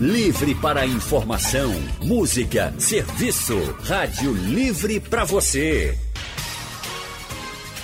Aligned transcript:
Livre 0.00 0.54
para 0.56 0.84
informação, 0.84 1.72
música, 2.02 2.74
serviço. 2.78 3.56
Rádio 3.84 4.32
Livre 4.32 4.98
para 4.98 5.22
você. 5.22 5.96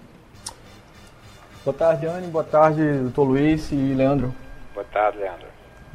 Boa 1.64 1.78
tarde, 1.78 2.08
Anne. 2.08 2.28
Boa 2.28 2.44
tarde, 2.44 2.82
doutor 2.82 3.24
Luiz 3.26 3.72
e 3.72 3.76
Leandro. 3.76 4.34
Boa 4.74 4.86
tarde, 4.86 5.20
Leandro. 5.20 5.49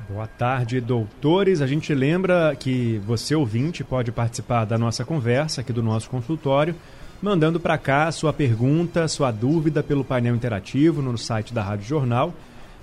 Boa 0.09 0.27
tarde, 0.27 0.81
doutores. 0.83 1.63
A 1.63 1.67
gente 1.67 1.95
lembra 1.95 2.55
que 2.55 3.01
você, 3.07 3.35
ouvinte, 3.35 3.83
pode 3.83 4.13
participar 4.13 4.67
da 4.67 4.77
nossa 4.77 5.03
conversa 5.03 5.63
aqui 5.63 5.73
do 5.73 5.83
nosso 5.83 6.11
consultório, 6.11 6.75
mandando 7.23 7.59
para 7.59 7.79
cá 7.79 8.13
sua 8.13 8.31
pergunta, 8.31 9.09
sua 9.09 9.31
dúvida 9.31 9.83
pelo 9.83 10.05
painel 10.05 10.35
interativo 10.35 11.01
no 11.01 11.17
site 11.17 11.55
da 11.55 11.63
Rádio 11.63 11.87
Jornal, 11.87 12.35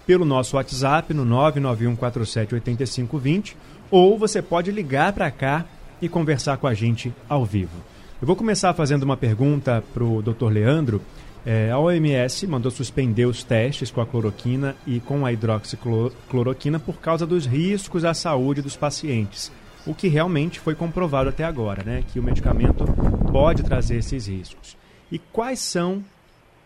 pelo 0.08 0.26
nosso 0.26 0.56
WhatsApp 0.56 1.14
no 1.14 1.24
991478520 1.26 3.54
ou 3.92 4.18
você 4.18 4.42
pode 4.42 4.72
ligar 4.72 5.14
para 5.14 5.30
cá 5.30 5.64
e 6.02 6.10
conversar 6.10 6.58
com 6.58 6.66
a 6.66 6.74
gente 6.74 7.14
ao 7.30 7.46
vivo. 7.46 7.78
Eu 8.20 8.26
vou 8.26 8.36
começar 8.36 8.74
fazendo 8.74 9.04
uma 9.04 9.18
pergunta 9.18 9.84
para 9.94 10.04
o 10.04 10.24
Dr. 10.24 10.48
Leandro. 10.48 11.00
É, 11.44 11.72
a 11.72 11.80
OMS 11.80 12.46
mandou 12.46 12.72
suspender 12.72 13.26
os 13.26 13.44
testes 13.44 13.90
com 13.90 14.00
a 14.00 14.06
cloroquina 14.06 14.76
e 14.86 15.00
com 15.00 15.26
a 15.26 15.34
hidroxicloroquina 15.34 16.80
por 16.80 16.98
causa 16.98 17.26
dos 17.26 17.48
riscos 17.48 18.06
à 18.06 18.14
saúde 18.14 18.62
dos 18.62 18.76
pacientes, 18.76 19.52
o 19.86 19.96
que 19.96 20.08
realmente 20.08 20.60
foi 20.60 20.76
comprovado 20.76 21.30
até 21.30 21.44
agora, 21.44 21.84
né? 21.84 22.04
Que 22.14 22.20
o 22.20 22.24
medicamento 22.24 22.86
pode 23.32 23.64
trazer 23.64 23.98
esses 23.98 24.28
riscos. 24.28 24.78
E 25.12 25.18
quais 25.18 25.60
são 25.60 26.04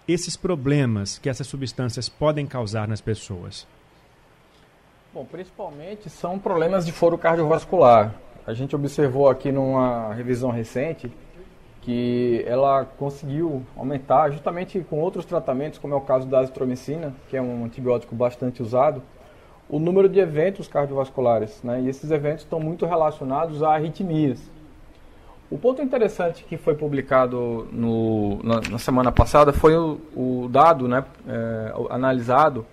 esses 0.06 0.36
problemas 0.36 1.18
que 1.18 1.30
essas 1.30 1.48
substâncias 1.48 2.10
podem 2.10 2.46
causar 2.46 2.86
nas 2.86 3.00
pessoas? 3.00 3.66
Bom, 5.14 5.24
principalmente 5.24 6.10
são 6.10 6.38
problemas 6.38 6.86
de 6.86 6.92
foro 6.92 7.18
cardiovascular. 7.18 8.14
A 8.46 8.54
gente 8.54 8.76
observou 8.76 9.30
aqui 9.30 9.54
numa 9.54 10.14
revisão 10.14 10.52
recente 10.52 11.10
que 11.86 12.44
ela 12.48 12.84
conseguiu 12.84 13.64
aumentar, 13.78 14.32
justamente 14.32 14.80
com 14.90 15.00
outros 15.00 15.24
tratamentos, 15.24 15.78
como 15.78 15.94
é 15.94 15.98
o 15.98 16.02
caso 16.02 16.28
da 16.28 16.40
azitromicina, 16.40 17.14
que 17.30 17.38
é 17.38 17.42
um 17.42 17.64
antibiótico 17.64 18.16
bastante 18.16 18.64
usado, 18.64 19.04
o 19.70 19.78
número 19.78 20.10
de 20.10 20.20
eventos 20.20 20.68
cardiovasculares. 20.68 21.62
Né? 21.64 21.82
E 21.82 21.88
esses 21.88 22.10
eventos 22.10 22.44
estão 22.44 22.60
muito 22.60 22.88
relacionados 22.88 23.62
a 23.62 23.76
arritmias. 23.76 24.42
O 25.52 25.60
ponto 25.60 25.80
interessante 25.80 26.44
que 26.44 26.58
foi 26.58 26.74
publicado 26.74 27.68
no, 27.72 28.42
na, 28.44 28.62
na, 28.68 28.78
semana 28.80 29.12
passada 29.12 29.54
foi 29.54 29.78
o, 29.78 30.02
o 30.16 30.50
dado 30.50 30.88
né, 30.88 31.06
é, 31.28 31.72
analisado 31.92 32.66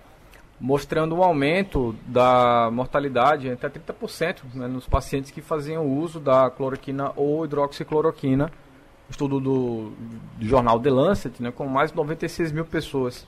mostrando 0.58 1.16
um 1.16 1.22
aumento 1.22 1.94
da 2.06 2.70
mortalidade 2.72 3.50
até 3.50 3.68
30% 3.68 4.36
né, 4.54 4.68
nos 4.68 4.86
pacientes 4.86 5.30
que 5.30 5.42
faziam 5.42 5.84
uso 5.86 6.18
da 6.18 6.48
cloroquina 6.48 7.12
ou 7.14 7.44
hidroxicloroquina, 7.44 8.50
estudo 9.08 9.40
do, 9.40 9.92
do 10.38 10.46
jornal 10.46 10.80
The 10.80 10.90
Lancet, 10.90 11.42
né, 11.42 11.50
com 11.50 11.66
mais 11.66 11.90
de 11.90 11.96
96 11.96 12.52
mil 12.52 12.64
pessoas. 12.64 13.26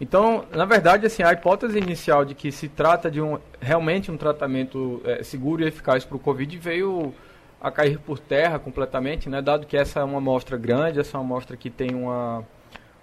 Então, 0.00 0.44
na 0.52 0.64
verdade, 0.64 1.06
assim, 1.06 1.22
a 1.22 1.32
hipótese 1.32 1.78
inicial 1.78 2.24
de 2.24 2.34
que 2.34 2.52
se 2.52 2.68
trata 2.68 3.10
de 3.10 3.20
um 3.20 3.38
realmente 3.60 4.10
um 4.10 4.16
tratamento 4.16 5.02
é, 5.04 5.22
seguro 5.22 5.62
e 5.62 5.66
eficaz 5.66 6.04
para 6.04 6.16
o 6.16 6.20
Covid 6.20 6.56
veio 6.56 7.12
a 7.60 7.70
cair 7.70 7.98
por 7.98 8.18
terra 8.18 8.58
completamente, 8.58 9.28
né, 9.28 9.42
dado 9.42 9.66
que 9.66 9.76
essa 9.76 10.00
é 10.00 10.04
uma 10.04 10.18
amostra 10.18 10.56
grande, 10.56 11.00
essa 11.00 11.16
é 11.16 11.20
uma 11.20 11.26
amostra 11.26 11.56
que 11.56 11.68
tem 11.68 11.94
uma, 11.94 12.44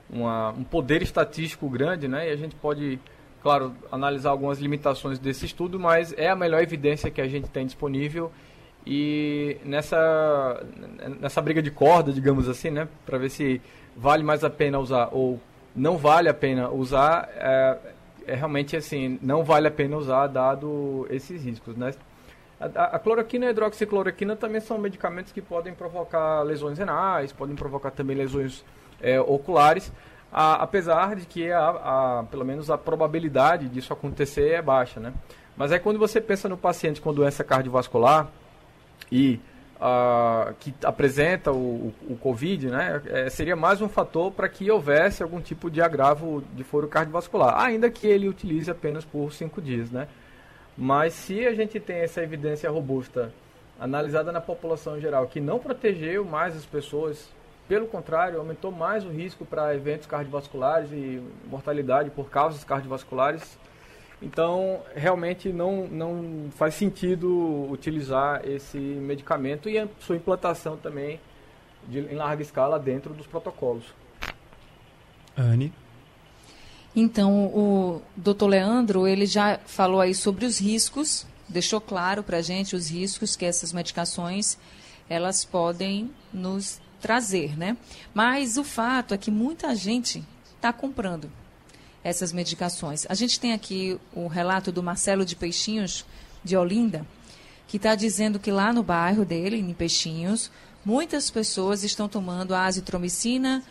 uma, 0.09 0.51
um 0.51 0.63
poder 0.63 1.01
estatístico 1.01 1.69
grande, 1.69 2.07
né, 2.07 2.29
e 2.29 2.31
a 2.31 2.35
gente 2.38 2.55
pode 2.55 3.00
claro, 3.45 3.75
analisar 3.91 4.31
algumas 4.31 4.57
limitações 4.57 5.19
desse 5.19 5.45
estudo, 5.45 5.79
mas 5.79 6.11
é 6.17 6.29
a 6.29 6.35
melhor 6.35 6.63
evidência 6.63 7.11
que 7.11 7.22
a 7.22 7.28
gente 7.28 7.47
tem 7.47 7.63
disponível 7.63 8.31
e 8.85 9.57
nessa, 9.63 10.63
nessa 11.19 11.41
briga 11.41 11.62
de 11.62 11.72
corda, 11.72 12.12
digamos 12.12 12.47
assim, 12.47 12.69
né, 12.69 12.88
para 13.06 13.18
ver 13.18 13.29
se 13.29 13.62
vale 13.96 14.23
mais 14.23 14.44
a 14.44 14.50
pena 14.50 14.78
usar 14.78 15.09
ou 15.12 15.40
não 15.75 15.97
vale 15.97 16.29
a 16.29 16.34
pena 16.34 16.69
usar, 16.69 17.28
é, 17.35 17.78
é 18.28 18.35
realmente 18.35 18.78
assim, 18.78 19.19
não 19.22 19.44
vale 19.44 19.68
a 19.68 19.72
pena 19.72 19.97
usar 19.97 20.28
dado 20.28 21.07
esses 21.09 21.44
riscos, 21.44 21.75
né. 21.75 21.94
A, 22.59 22.97
cloroquina 23.00 23.46
e 23.46 23.47
a 23.50 23.51
hidroxicloroquina 23.51 24.35
também 24.35 24.62
são 24.62 24.78
medicamentos 24.78 25.34
que 25.34 25.41
podem 25.41 25.73
provocar 25.73 26.41
lesões 26.41 26.78
renais, 26.78 27.34
podem 27.34 27.56
provocar 27.56 27.91
também 27.91 28.16
lesões 28.16 28.63
é, 29.02 29.19
oculares, 29.19 29.91
a, 30.31 30.63
apesar 30.63 31.16
de 31.16 31.25
que 31.25 31.52
a, 31.52 31.69
a, 31.69 32.23
pelo 32.31 32.46
menos 32.46 32.69
a 32.69 32.78
probabilidade 32.78 33.67
disso 33.67 33.91
acontecer 33.91 34.52
é 34.52 34.62
baixa, 34.62 35.00
né? 35.02 35.13
Mas 35.57 35.72
é 35.72 35.79
quando 35.79 36.00
você 36.00 36.22
pensa 36.22 36.47
no 36.47 36.57
paciente 36.57 37.02
com 37.02 37.13
doença 37.13 37.44
cardiovascular 37.44 38.29
e 39.11 39.39
a, 39.79 40.53
que 40.59 40.73
apresenta 40.83 41.51
o, 41.51 41.93
o, 42.09 42.17
Covid, 42.17 42.67
né, 42.67 43.01
é, 43.07 43.29
seria 43.29 43.55
mais 43.55 43.81
um 43.81 43.90
fator 43.90 44.31
para 44.31 44.47
que 44.47 44.69
houvesse 44.69 45.22
algum 45.22 45.41
tipo 45.41 45.69
de 45.69 45.81
agravo 45.81 46.43
de 46.53 46.63
foro 46.63 46.87
cardiovascular, 46.87 47.59
ainda 47.59 47.90
que 47.90 48.07
ele 48.07 48.28
utilize 48.28 48.69
apenas 48.69 49.03
por 49.03 49.31
cinco 49.34 49.61
dias, 49.61 49.91
né? 49.91 50.07
Mas 50.78 51.13
se 51.13 51.46
a 51.46 51.53
gente 51.53 51.79
tem 51.79 51.97
essa 51.97 52.22
evidência 52.22 52.69
robusta 52.69 53.31
analisada 53.79 54.31
na 54.31 54.41
população 54.41 54.97
em 54.97 55.02
geral 55.02 55.28
que 55.28 55.40
não 55.40 55.59
protegeu 55.59 56.25
mais 56.25 56.55
as 56.55 56.66
pessoas 56.66 57.29
pelo 57.67 57.87
contrário, 57.87 58.37
aumentou 58.37 58.72
mais 58.72 59.03
o 59.03 59.09
risco 59.09 59.43
para 59.43 59.73
eventos 59.73 60.05
cardiovasculares 60.05 60.91
e 60.91 61.22
mortalidade 61.47 62.11
por 62.11 62.29
causas 62.29 62.63
cardiovasculares. 62.63 63.57
Então, 64.25 64.81
realmente 64.95 65.53
não, 65.53 65.85
não 65.87 66.49
faz 66.55 66.73
sentido 66.73 67.69
utilizar 67.69 68.41
esse 68.43 68.79
medicamento 68.79 69.69
e 69.69 69.77
a 69.77 69.87
sua 69.99 70.16
implantação 70.16 70.75
também 70.75 71.19
de, 71.87 71.99
em 71.99 72.16
larga 72.16 72.41
escala 72.41 72.79
dentro 72.79 73.13
dos 73.13 73.27
protocolos. 73.27 73.85
Anne? 75.37 75.72
Então, 76.95 77.45
o 77.53 78.01
doutor 78.17 78.47
Leandro, 78.47 79.05
ele 79.07 79.27
já 79.27 79.59
falou 79.67 80.01
aí 80.01 80.16
sobre 80.16 80.43
os 80.43 80.59
riscos, 80.59 81.28
deixou 81.47 81.79
claro 81.79 82.23
para 82.23 82.37
a 82.37 82.41
gente 82.41 82.75
os 82.75 82.89
riscos 82.89 83.35
que 83.35 83.45
essas 83.45 83.71
medicações 83.71 84.57
elas 85.07 85.45
podem 85.45 86.09
nos 86.33 86.81
trazer, 86.99 87.55
né? 87.55 87.78
Mas 88.11 88.57
o 88.57 88.63
fato 88.63 89.13
é 89.13 89.19
que 89.19 89.29
muita 89.29 89.75
gente 89.75 90.23
está 90.55 90.73
comprando 90.73 91.29
essas 92.05 92.31
medicações. 92.31 93.07
A 93.09 93.16
gente 93.16 93.40
tem 93.40 93.52
aqui 93.52 93.99
o 94.13 94.28
relato 94.28 94.72
do 94.72 94.84
Marcelo 94.84 95.25
de 95.25 95.35
Peixinhos, 95.35 96.05
de 96.43 96.55
Olinda, 96.55 97.03
que 97.67 97.78
está 97.78 97.96
dizendo 97.96 98.37
que 98.37 98.52
lá 98.52 98.72
no 98.72 98.84
bairro 98.84 99.25
dele, 99.25 99.57
em 99.57 99.73
Peixinhos, 99.73 100.52
muitas 100.85 101.31
pessoas 101.31 101.84
estão 101.84 102.07
tomando 102.07 102.53
azitromicina, 102.53 103.63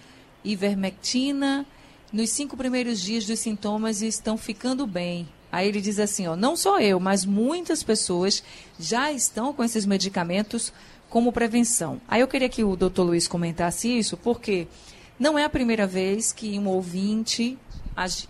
ivermectina, 0.42 1.64
nos 2.12 2.31
cinco 2.31 2.56
primeiros 2.56 3.00
dias 3.00 3.25
dos 3.25 3.38
sintomas 3.38 4.02
e 4.02 4.08
estão 4.08 4.36
ficando 4.36 4.84
bem. 4.84 5.28
Aí 5.52 5.69
ele 5.69 5.81
diz 5.81 6.00
assim, 6.00 6.26
ó, 6.26 6.34
não 6.34 6.56
só 6.56 6.81
eu, 6.81 6.98
mas 6.98 7.25
muitas 7.25 7.84
pessoas 7.84 8.42
já 8.81 9.12
estão 9.12 9.52
com 9.52 9.62
esses 9.62 9.86
medicamentos 9.86 10.72
como 11.08 11.32
prevenção. 11.32 12.00
Aí 12.08 12.20
eu 12.20 12.26
queria 12.26 12.48
que 12.48 12.64
o 12.64 12.75
doutor 12.75 13.04
Luiz 13.04 13.28
comentasse 13.28 13.96
isso, 13.96 14.16
porque 14.16 14.66
não 15.20 15.38
é 15.38 15.44
a 15.44 15.48
primeira 15.48 15.86
vez 15.86 16.32
que 16.32 16.58
um 16.58 16.66
ouvinte 16.66 17.56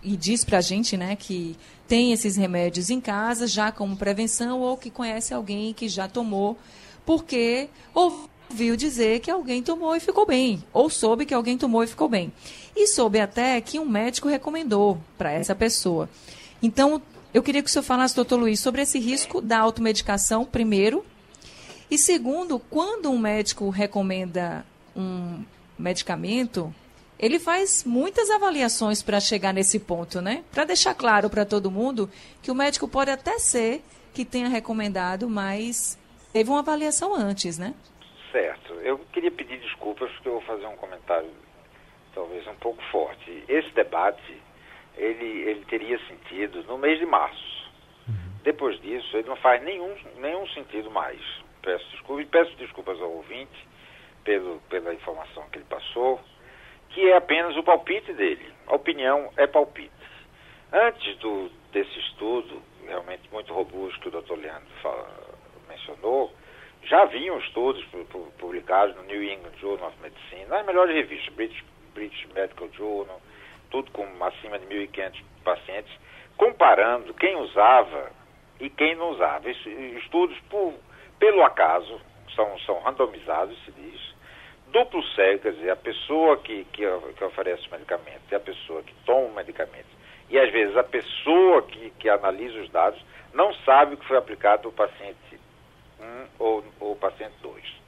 e 0.03 0.17
diz 0.17 0.45
para 0.45 0.59
a 0.59 0.61
gente 0.61 0.97
né, 0.97 1.17
que 1.17 1.57
tem 1.89 2.13
esses 2.13 2.37
remédios 2.37 2.91
em 2.91 3.01
casa 3.01 3.47
já 3.47 3.73
como 3.73 3.97
prevenção 3.97 4.61
ou 4.61 4.77
que 4.77 4.91
conhece 4.91 5.33
alguém 5.33 5.73
que 5.73 5.89
já 5.89 6.09
tomou, 6.09 6.59
porque 7.05 7.69
ouviu 7.95 8.77
dizer 8.77 9.21
que 9.21 9.31
alguém 9.31 9.63
tomou 9.63 9.97
e 9.97 10.01
ficou 10.01 10.27
bem, 10.27 10.63
ou 10.73 10.89
soube 10.91 11.27
que 11.27 11.35
alguém 11.35 11.57
tomou 11.57 11.83
e 11.83 11.87
ficou 11.87 12.09
bem. 12.09 12.33
E 12.77 12.87
soube 12.87 13.21
até 13.21 13.61
que 13.61 13.79
um 13.79 13.89
médico 13.89 14.29
recomendou 14.29 14.99
para 15.17 15.33
essa 15.33 15.55
pessoa. 15.55 16.09
Então, 16.63 17.01
eu 17.33 17.43
queria 17.43 17.63
que 17.63 17.69
o 17.69 17.73
senhor 17.73 17.83
falasse, 17.83 18.15
doutor 18.15 18.39
Luiz, 18.39 18.61
sobre 18.61 18.83
esse 18.83 18.99
risco 18.99 19.41
da 19.41 19.59
automedicação, 19.59 20.45
primeiro. 20.45 21.05
E 21.91 21.99
segundo, 21.99 22.59
quando 22.59 23.11
um 23.11 23.19
médico 23.19 23.69
recomenda 23.71 24.65
um 24.97 25.43
medicamento, 25.79 26.75
ele 27.19 27.39
faz 27.39 27.85
muitas 27.85 28.31
avaliações 28.31 29.03
para 29.03 29.21
chegar 29.21 29.53
nesse 29.53 29.81
ponto, 29.81 30.21
né? 30.21 30.45
Para 30.53 30.65
deixar 30.65 30.95
claro 30.95 31.31
para 31.31 31.45
todo 31.45 31.71
mundo 31.71 32.11
que 32.43 32.51
o 32.51 32.55
médico 32.55 32.89
pode 32.89 33.11
até 33.11 33.39
ser 33.39 33.83
que 34.13 34.25
tenha 34.25 34.49
recomendado, 34.49 35.29
mas 35.29 35.99
teve 36.33 36.51
uma 36.51 36.61
avaliação 36.61 37.15
antes, 37.15 37.59
né? 37.59 37.75
Certo. 38.31 38.75
Eu 38.75 38.99
queria 39.13 39.31
pedir 39.31 39.59
desculpas 39.61 40.11
porque 40.13 40.29
eu 40.29 40.35
vou 40.35 40.43
fazer 40.43 40.67
um 40.67 40.77
comentário 40.77 41.31
talvez 42.15 42.47
um 42.47 42.55
pouco 42.57 42.83
forte. 42.91 43.45
Esse 43.49 43.71
debate 43.71 44.43
ele, 44.97 45.49
ele 45.49 45.65
teria 45.67 45.99
sentido 46.07 46.63
no 46.65 46.79
mês 46.79 46.99
de 46.99 47.07
março. 47.07 47.71
Uhum. 48.09 48.15
Depois 48.43 48.81
disso, 48.81 49.17
ele 49.17 49.29
não 49.29 49.37
faz 49.37 49.63
nenhum, 49.63 49.95
nenhum 50.19 50.47
sentido 50.49 50.91
mais. 50.91 51.21
Peço 51.63 51.85
desculpas 51.91 52.25
e 52.25 52.29
peço 52.29 52.57
desculpas 52.57 53.01
ao 53.01 53.11
ouvinte 53.11 53.69
pelo, 54.23 54.61
pela 54.69 54.95
informação 54.95 55.45
que 55.51 55.59
ele 55.59 55.67
passou, 55.69 56.21
que 56.95 57.11
é 57.11 57.17
apenas 57.17 57.57
o 57.57 57.63
palpite 57.63 58.13
dele. 58.13 58.47
A 58.69 58.77
opinião 58.77 59.31
é 59.37 59.47
palpite. 59.47 59.91
Antes 60.73 61.17
do, 61.19 61.51
desse 61.73 61.99
estudo, 61.99 62.63
realmente 62.87 63.29
muito 63.33 63.53
robusto 63.53 64.01
que 64.01 64.09
o 64.09 64.23
Dr. 64.23 64.37
Leandro 64.37 64.69
fala, 64.81 65.09
mencionou, 65.69 66.33
já 66.85 67.03
haviam 67.03 67.39
estudos 67.39 67.85
publicados 68.39 68.95
no 68.97 69.03
New 69.03 69.23
England 69.23 69.57
Journal 69.61 69.89
of 69.89 69.99
Medicine, 70.01 70.47
nas 70.47 70.65
melhores 70.65 70.95
revistas, 70.95 71.35
British, 71.35 71.65
British 71.95 72.27
Medical 72.33 72.69
Journal, 72.73 73.21
tudo 73.71 73.91
com 73.91 74.07
acima 74.25 74.59
de 74.59 74.67
1.500 74.67 75.23
pacientes, 75.43 75.93
comparando 76.37 77.13
quem 77.15 77.37
usava 77.37 78.13
e 78.61 78.71
quem 78.71 78.95
não 78.95 79.11
usava. 79.11 79.51
Estudos 79.51 80.39
por, 80.49 80.75
pelo 81.19 81.43
acaso, 81.43 82.01
são, 82.37 82.59
são 82.61 82.81
randomizados, 82.81 83.57
se 83.65 83.73
diz, 83.73 84.14
duplo 84.75 85.03
cego, 85.15 85.39
quer 85.39 85.53
dizer, 85.53 85.71
a 85.71 85.77
pessoa 85.77 86.37
que, 86.39 86.65
que, 86.73 86.83
que 87.17 87.25
oferece 87.25 87.67
o 87.69 87.71
medicamento 87.71 88.23
e 88.31 88.35
a 88.35 88.41
pessoa 88.41 88.83
que 88.83 88.93
toma 89.07 89.29
o 89.29 89.35
medicamento, 89.35 89.87
e 90.29 90.39
às 90.39 90.51
vezes 90.51 90.77
a 90.77 90.83
pessoa 90.83 91.63
que, 91.63 91.91
que 91.91 92.09
analisa 92.09 92.61
os 92.61 92.69
dados 92.71 93.01
não 93.33 93.55
sabe 93.65 93.95
o 93.95 93.97
que 93.97 94.07
foi 94.07 94.17
aplicado 94.17 94.67
ao 94.67 94.73
paciente 94.73 95.39
1 96.01 96.27
ou, 96.41 96.65
ou 96.81 96.97
paciente 96.97 97.35
2. 97.41 97.85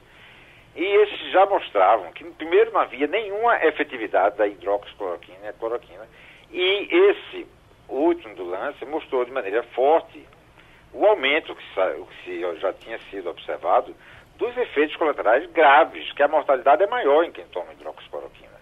E 0.77 0.83
esses 0.83 1.31
já 1.31 1.45
mostravam 1.45 2.11
que, 2.13 2.23
primeiro, 2.23 2.71
não 2.71 2.81
havia 2.81 3.07
nenhuma 3.07 3.57
efetividade 3.65 4.37
da 4.37 4.47
hidroxicloroquina 4.47 5.49
e 5.49 5.53
cloroquina. 5.53 6.07
E 6.51 6.87
esse 6.91 7.47
último 7.89 8.35
do 8.35 8.45
lance 8.45 8.85
mostrou 8.85 9.25
de 9.25 9.31
maneira 9.31 9.63
forte 9.63 10.23
o 10.93 11.05
aumento 11.05 11.55
que 11.55 12.59
já 12.59 12.71
tinha 12.73 12.99
sido 13.09 13.29
observado 13.29 13.93
dos 14.37 14.55
efeitos 14.57 14.95
colaterais 14.95 15.49
graves, 15.51 16.11
que 16.13 16.23
a 16.23 16.27
mortalidade 16.27 16.83
é 16.83 16.87
maior 16.87 17.23
em 17.23 17.31
quem 17.31 17.45
toma 17.47 17.73
hidroxicloroquina. 17.73 18.57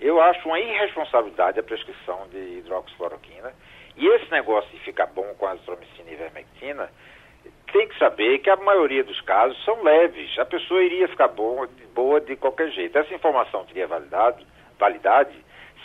Eu 0.00 0.20
acho 0.20 0.46
uma 0.46 0.60
irresponsabilidade 0.60 1.58
a 1.58 1.62
prescrição 1.62 2.28
de 2.28 2.38
hidroxicloroquina. 2.58 3.52
E 3.96 4.06
esse 4.06 4.30
negócio 4.30 4.70
de 4.70 4.78
ficar 4.80 5.06
bom 5.06 5.34
com 5.38 5.46
azitromicina 5.46 6.10
e 6.10 6.14
ivermectina 6.14 6.90
tem 7.72 7.88
que 7.88 7.98
saber 7.98 8.38
que 8.38 8.50
a 8.50 8.56
maioria 8.56 9.02
dos 9.02 9.20
casos 9.22 9.62
são 9.64 9.82
leves. 9.82 10.38
A 10.38 10.44
pessoa 10.44 10.82
iria 10.82 11.08
ficar 11.08 11.28
boa, 11.28 11.68
boa 11.94 12.20
de 12.20 12.36
qualquer 12.36 12.70
jeito. 12.70 12.96
Essa 12.98 13.14
informação 13.14 13.64
teria 13.64 13.86
validade, 13.86 14.46
validade 14.78 15.34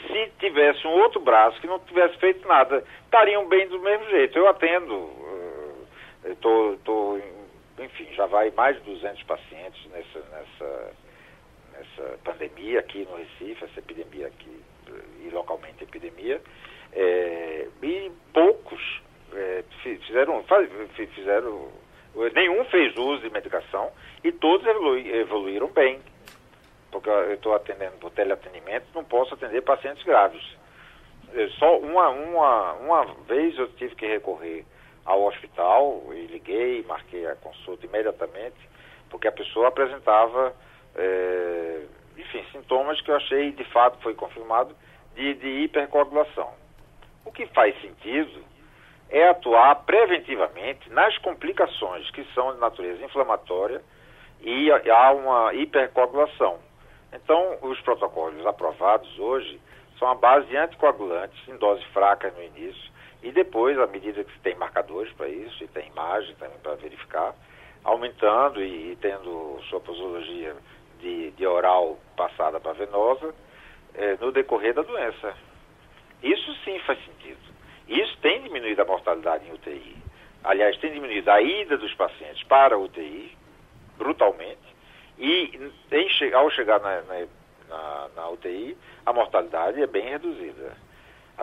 se 0.07 0.31
tivesse 0.39 0.85
um 0.87 0.91
outro 0.91 1.19
braço 1.19 1.59
que 1.59 1.67
não 1.67 1.79
tivesse 1.79 2.17
feito 2.17 2.47
nada. 2.47 2.83
Estariam 3.03 3.47
bem 3.47 3.67
do 3.67 3.79
mesmo 3.79 4.09
jeito. 4.09 4.37
Eu 4.37 4.47
atendo, 4.47 5.09
estou, 6.25 7.15
uh, 7.15 7.38
enfim, 7.83 8.07
já 8.13 8.25
vai 8.25 8.51
mais 8.51 8.77
de 8.77 8.83
200 8.83 9.23
pacientes 9.23 9.85
nessa, 9.91 10.19
nessa, 10.31 10.93
nessa 11.73 12.17
pandemia 12.23 12.79
aqui 12.79 13.07
no 13.09 13.17
Recife, 13.17 13.65
essa 13.65 13.79
epidemia 13.79 14.27
aqui, 14.27 14.61
e 15.23 15.29
localmente 15.29 15.83
epidemia, 15.83 16.41
é, 16.93 17.67
e 17.81 18.11
poucos 18.33 19.01
é, 19.33 19.63
fizeram, 19.83 20.43
fizeram, 21.13 21.71
nenhum 22.33 22.65
fez 22.65 22.95
uso 22.97 23.21
de 23.21 23.29
medicação 23.29 23.91
e 24.23 24.31
todos 24.31 24.65
evoluíram 24.67 25.67
bem. 25.67 25.99
Porque 26.91 27.09
eu 27.09 27.35
estou 27.35 27.53
atendendo 27.53 27.97
por 27.97 28.09
teleatendimento, 28.11 28.87
não 28.95 29.03
posso 29.03 29.35
atender 29.35 29.61
pacientes 29.61 30.03
graves. 30.03 30.43
É, 31.33 31.47
só 31.59 31.77
uma, 31.77 32.09
uma, 32.09 32.73
uma 32.73 33.05
vez 33.27 33.57
eu 33.57 33.67
tive 33.73 33.95
que 33.95 34.07
recorrer 34.07 34.65
ao 35.09 35.23
hospital 35.23 36.03
e 36.11 36.27
liguei, 36.27 36.83
marquei 36.83 37.25
a 37.25 37.35
consulta 37.35 37.83
imediatamente, 37.83 38.57
porque 39.09 39.27
a 39.27 39.31
pessoa 39.31 39.69
apresentava, 39.69 40.53
é, 40.95 41.81
enfim, 42.15 42.45
sintomas 42.51 43.01
que 43.01 43.09
eu 43.09 43.15
achei, 43.15 43.51
de 43.51 43.63
fato 43.65 43.97
foi 44.03 44.13
confirmado, 44.13 44.75
de, 45.15 45.33
de 45.33 45.47
hipercoagulação. 45.63 46.53
O 47.25 47.31
que 47.31 47.47
faz 47.47 47.75
sentido 47.81 48.43
é 49.09 49.27
atuar 49.29 49.83
preventivamente 49.83 50.87
nas 50.91 51.17
complicações 51.17 52.09
que 52.11 52.23
são 52.35 52.53
de 52.53 52.59
natureza 52.59 53.03
inflamatória 53.03 53.81
e 54.41 54.69
há 54.71 55.11
uma 55.11 55.55
hipercoagulação. 55.55 56.59
Então, 57.11 57.57
os 57.63 57.81
protocolos 57.81 58.45
aprovados 58.45 59.17
hoje 59.17 59.59
são 59.97 60.07
a 60.07 60.13
base 60.13 60.45
de 60.45 60.55
anticoagulantes 60.55 61.47
em 61.47 61.57
dose 61.57 61.83
fraca 61.85 62.29
no 62.29 62.43
início 62.43 62.98
e 63.21 63.31
depois, 63.31 63.77
à 63.77 63.87
medida 63.87 64.23
que 64.23 64.31
se 64.31 64.39
tem 64.39 64.55
marcadores 64.55 65.11
para 65.13 65.27
isso 65.27 65.63
e 65.63 65.67
tem 65.67 65.87
imagem 65.87 66.35
também 66.35 66.57
para 66.59 66.75
verificar, 66.75 67.35
aumentando 67.83 68.61
e, 68.61 68.91
e, 68.91 68.97
tendo 69.01 69.59
sua 69.69 69.79
posologia 69.79 70.55
de, 70.99 71.31
de 71.31 71.45
oral 71.45 71.97
passada 72.15 72.59
para 72.59 72.73
venosa 72.73 73.33
é, 73.93 74.15
no 74.17 74.31
decorrer 74.31 74.73
da 74.73 74.81
doença. 74.81 75.35
Isso 76.23 76.53
sim 76.63 76.79
faz 76.79 76.99
sentido. 77.05 77.39
Isso 77.87 78.17
tem 78.21 78.41
diminuído 78.41 78.81
a 78.81 78.85
mortalidade 78.85 79.47
em 79.47 79.53
UTI. 79.53 79.97
Aliás, 80.43 80.77
tem 80.77 80.93
diminuído 80.93 81.29
a 81.31 81.41
ida 81.41 81.77
dos 81.77 81.93
pacientes 81.95 82.43
para 82.43 82.75
a 82.75 82.77
UTI, 82.77 83.35
brutalmente, 83.97 84.57
e 85.17 85.71
em, 85.91 86.33
ao 86.33 86.49
chegar 86.51 86.79
na, 86.79 87.01
na, 87.01 88.09
na, 88.15 88.29
UTI, 88.29 88.77
a 89.05 89.11
mortalidade 89.11 89.81
é 89.81 89.87
bem 89.87 90.07
reduzida. 90.07 90.77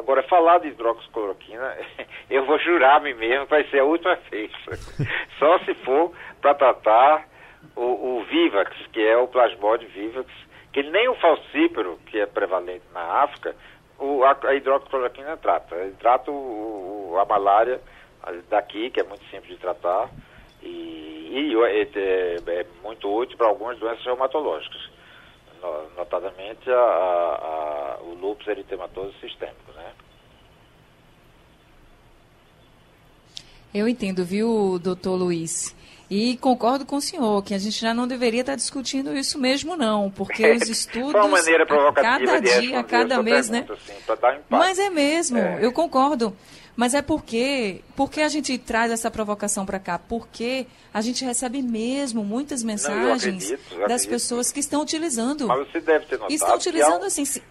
Agora, 0.06 0.22
falar 0.22 0.58
de 0.58 0.68
hidroxicloroquina, 0.68 1.76
eu 2.30 2.46
vou 2.46 2.56
jurar 2.60 2.98
a 2.98 3.00
mim 3.00 3.14
mesmo 3.14 3.44
que 3.46 3.50
vai 3.50 3.64
ser 3.64 3.80
a 3.80 3.84
última 3.84 4.14
vez. 4.30 4.52
Só 5.36 5.58
se 5.64 5.75
for 5.75 6.12
para 6.40 6.54
tratar 6.54 7.26
o, 7.75 7.82
o, 8.18 8.25
Vivax, 8.25 8.70
que 8.92 9.04
é 9.04 9.16
o 9.16 9.26
plasmode 9.26 9.84
Vivax, 9.86 10.30
que 10.72 10.84
nem 10.84 11.08
o 11.08 11.16
falcípero, 11.16 11.98
que 12.06 12.20
é 12.20 12.26
prevalente 12.26 12.84
na 12.94 13.00
África, 13.25 13.56
o, 13.98 14.22
a, 14.22 14.38
a 14.44 14.54
hidroxicloroquina 14.54 15.38
trata. 15.38 15.75
Ele 15.75 15.96
trata 15.98 16.30
o, 16.30 17.10
o, 17.10 17.18
a 17.18 17.25
malária 17.25 17.80
daqui, 18.48 18.90
que 18.90 19.00
é 19.00 19.02
muito 19.02 19.25
simples 19.25 19.54
de 19.54 19.58
tratar, 19.58 20.08
e, 20.62 21.30
e 21.32 21.64
é, 21.64 21.82
é, 21.82 22.60
é, 22.60 22.66
muito 22.80 23.12
útil 23.12 23.36
para 23.36 23.48
algumas 23.48 23.76
doenças 23.80 24.04
reumatológicas, 24.04 24.88
notadamente 25.96 26.70
a, 26.70 26.76
a, 26.76 27.98
o 28.02 28.14
lúpus 28.14 28.46
eritematoso 28.46 29.12
sistêmico, 29.18 29.72
né? 29.72 29.92
Eu 33.76 33.87
entendo, 33.88 34.25
viu, 34.25 34.78
doutor 34.83 35.16
Luiz? 35.16 35.75
E 36.09 36.37
concordo 36.37 36.87
com 36.87 36.97
o 36.97 37.00
senhor 37.00 37.42
que 37.42 37.52
a 37.52 37.59
gente 37.59 37.80
já 37.80 37.92
não 37.92 38.06
deveria 38.06 38.40
estar 38.42 38.54
discutindo 38.54 39.16
isso 39.16 39.38
mesmo, 39.38 39.76
não, 39.76 40.09
porque 40.11 40.49
os 40.52 40.68
estudos. 40.68 41.12
Foi 41.12 41.21
uma 41.21 41.28
maneira 41.28 41.66
provocativa 41.66 42.25
cada 42.33 42.40
de 42.40 42.61
dia, 42.61 42.83
cada 42.85 43.23
mês, 43.23 43.50
né? 43.50 43.66
Assim, 43.68 43.92
dar 44.21 44.35
um. 44.37 44.40
Mas 44.49 44.78
é 44.78 44.88
mesmo, 44.88 45.37
É. 45.38 45.59
eu 45.61 45.73
concordo. 45.73 46.35
Mas 46.76 46.95
é 46.95 47.00
porque, 47.02 47.80
porque 47.97 48.21
a 48.21 48.28
gente 48.28 48.56
traz 48.59 48.92
essa 48.92 49.11
provocação 49.11 49.64
para 49.66 49.78
cá? 49.78 49.99
Porque 49.99 50.66
a 50.92 51.00
gente 51.00 51.25
recebe 51.25 51.61
mesmo 51.62 52.23
muitas 52.23 52.62
mensagens 52.62 53.45
acredito, 53.50 53.73
eu 53.73 53.78
das 53.80 54.02
acredito. 54.02 54.11
pessoas 54.11 54.52
que 54.52 54.61
estão 54.61 54.83
utilizando. 54.83 55.49
Mas 55.49 55.66
você 55.71 55.80
deve 55.80 56.04
ter 56.06 56.16
notado 56.16 56.33
estão 56.33 56.49
que 56.49 56.52
há 56.54 56.56
utilizando 56.56 57.02
um- 57.02 57.06
assim. 57.06 57.25
se- 57.25 57.42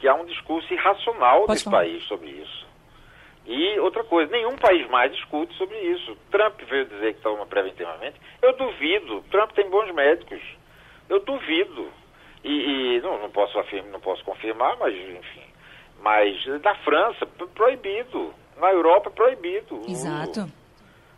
que 0.00 0.08
há 0.08 0.14
um 0.16 0.26
discurso 0.26 0.72
irracional 0.74 1.42
Pode 1.42 1.52
nesse 1.52 1.64
falar. 1.64 1.78
país 1.78 2.02
sobre 2.08 2.30
isso. 2.30 2.61
E 3.44 3.78
outra 3.80 4.04
coisa, 4.04 4.30
nenhum 4.30 4.56
país 4.56 4.88
mais 4.88 5.10
discute 5.12 5.52
sobre 5.56 5.76
isso. 5.78 6.16
Trump 6.30 6.60
veio 6.62 6.86
dizer 6.86 7.14
que 7.14 7.20
toma 7.22 7.44
preventivamente. 7.46 8.20
Eu 8.40 8.52
duvido. 8.56 9.22
Trump 9.30 9.50
tem 9.52 9.68
bons 9.68 9.92
médicos. 9.92 10.40
Eu 11.08 11.20
duvido. 11.20 11.88
E, 12.44 12.96
e 12.96 13.00
não, 13.00 13.18
não 13.20 13.30
posso 13.30 13.58
afirmar, 13.58 13.90
não 13.90 14.00
posso 14.00 14.24
confirmar, 14.24 14.76
mas 14.78 14.94
enfim. 14.94 15.42
Mas 16.00 16.44
na 16.62 16.74
França, 16.76 17.26
pro- 17.26 17.48
proibido. 17.48 18.32
Na 18.58 18.70
Europa, 18.72 19.10
proibido. 19.10 19.80
Exato. 19.88 20.46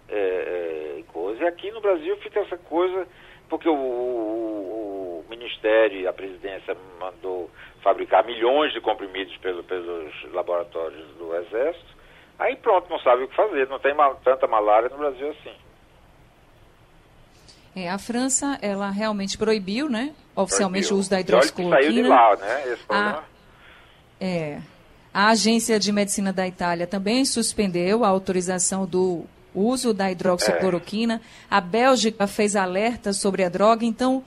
é, 0.09 0.99
é, 1.01 1.03
coisa. 1.13 1.43
E 1.45 1.47
aqui 1.47 1.71
no 1.73 1.81
Brasil 1.81 2.17
fica 2.19 2.41
essa 2.41 2.57
coisa, 2.57 3.07
porque 3.51 3.69
o, 3.69 3.75
o- 3.75 5.25
o 5.27 5.31
Ministério 5.31 6.01
e 6.01 6.07
a 6.07 6.13
presidência 6.13 6.77
mandou 6.99 7.51
fabricar 7.83 8.25
milhões 8.25 8.73
de 8.73 8.81
comprimidos 8.81 9.37
pelo- 9.39 9.63
pelos 9.65 10.33
laboratórios 10.33 11.07
do 11.19 11.35
Exército. 11.37 11.94
Aí 12.39 12.57
pronto, 12.57 12.89
não 12.91 12.99
sabe 13.01 13.25
o 13.25 13.29
que 13.29 13.35
fazer. 13.37 13.69
Não 13.69 13.79
tem 13.79 13.95
ma- 13.95 14.15
tanta 14.25 14.47
malária 14.47 14.89
no 14.89 14.99
Brasil 14.99 15.31
assim. 15.31 15.53
É, 17.77 17.91
a 17.91 17.99
França, 17.99 18.59
ela 18.63 18.91
realmente 18.91 19.37
proibiu, 19.37 19.89
né? 19.89 20.13
Oficialmente 20.37 20.87
Proibiu. 20.87 20.97
o 20.97 21.01
uso 21.01 21.11
da 21.11 21.23
que 21.23 21.31
saiu 21.31 21.41
de 21.41 21.47
hidroxicloroquina. 22.01 22.09
lá, 22.09 22.37
né? 22.37 22.73
Esse 22.73 22.83
problema. 22.85 23.25
É. 24.21 24.61
A 25.13 25.29
Agência 25.29 25.79
de 25.79 25.93
Medicina 25.93 26.33
da 26.33 26.47
Itália 26.47 26.87
também 26.87 27.25
suspendeu 27.25 28.05
a 28.05 28.09
autorização 28.09 28.87
do 28.87 29.25
uso 29.55 29.93
da 29.95 30.11
hidroxicloroquina. 30.11 31.21
A 31.51 31.61
Bélgica 31.61 32.27
fez 32.27 32.55
alerta 32.57 33.13
sobre 33.13 33.45
a 33.45 33.49
droga. 33.49 33.85
Então, 33.85 34.25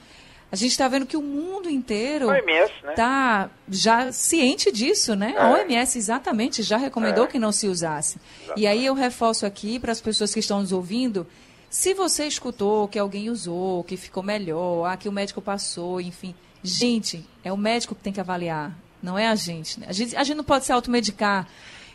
a 0.52 0.56
gente 0.56 0.72
está 0.72 0.88
vendo 0.88 1.06
que 1.06 1.18
o 1.18 1.22
mundo 1.22 1.70
inteiro 1.70 2.30
A 2.30 2.34
OMS, 2.34 2.72
né? 2.84 2.90
está 2.92 3.50
já 3.70 4.12
ciente 4.12 4.72
disso, 4.72 5.16
né? 5.16 5.36
A 5.38 5.50
É. 5.50 5.54
OMS 5.64 5.98
exatamente 5.98 6.64
já 6.64 6.78
recomendou 6.78 7.26
É. 7.26 7.28
que 7.28 7.38
não 7.40 7.52
se 7.52 7.68
usasse. 7.68 8.18
E 8.56 8.66
aí 8.66 8.86
eu 8.86 8.94
reforço 8.94 9.46
aqui 9.46 9.78
para 9.80 9.92
as 9.92 10.00
pessoas 10.00 10.34
que 10.34 10.40
estão 10.40 10.62
nos 10.62 10.72
ouvindo, 10.72 11.28
se 11.70 11.94
você 11.94 12.26
escutou 12.26 12.88
que 12.88 12.98
alguém 12.98 13.30
usou, 13.30 13.84
que 13.84 13.98
ficou 13.98 14.24
melhor, 14.24 14.86
ah, 14.86 14.96
que 14.96 15.10
o 15.10 15.12
médico 15.12 15.42
passou, 15.42 16.00
enfim, 16.00 16.34
gente, 16.64 17.26
é 17.44 17.52
o 17.52 17.58
médico 17.58 17.94
que 17.94 18.02
tem 18.02 18.14
que 18.14 18.22
avaliar, 18.22 18.72
não 19.04 19.18
é 19.18 19.28
a 19.28 19.36
gente. 19.36 19.80
né? 19.80 19.88
A 19.90 19.94
gente, 19.94 20.16
a 20.16 20.24
gente 20.24 20.38
não 20.38 20.44
pode 20.46 20.66
se 20.66 20.72
automedicar 20.72 21.46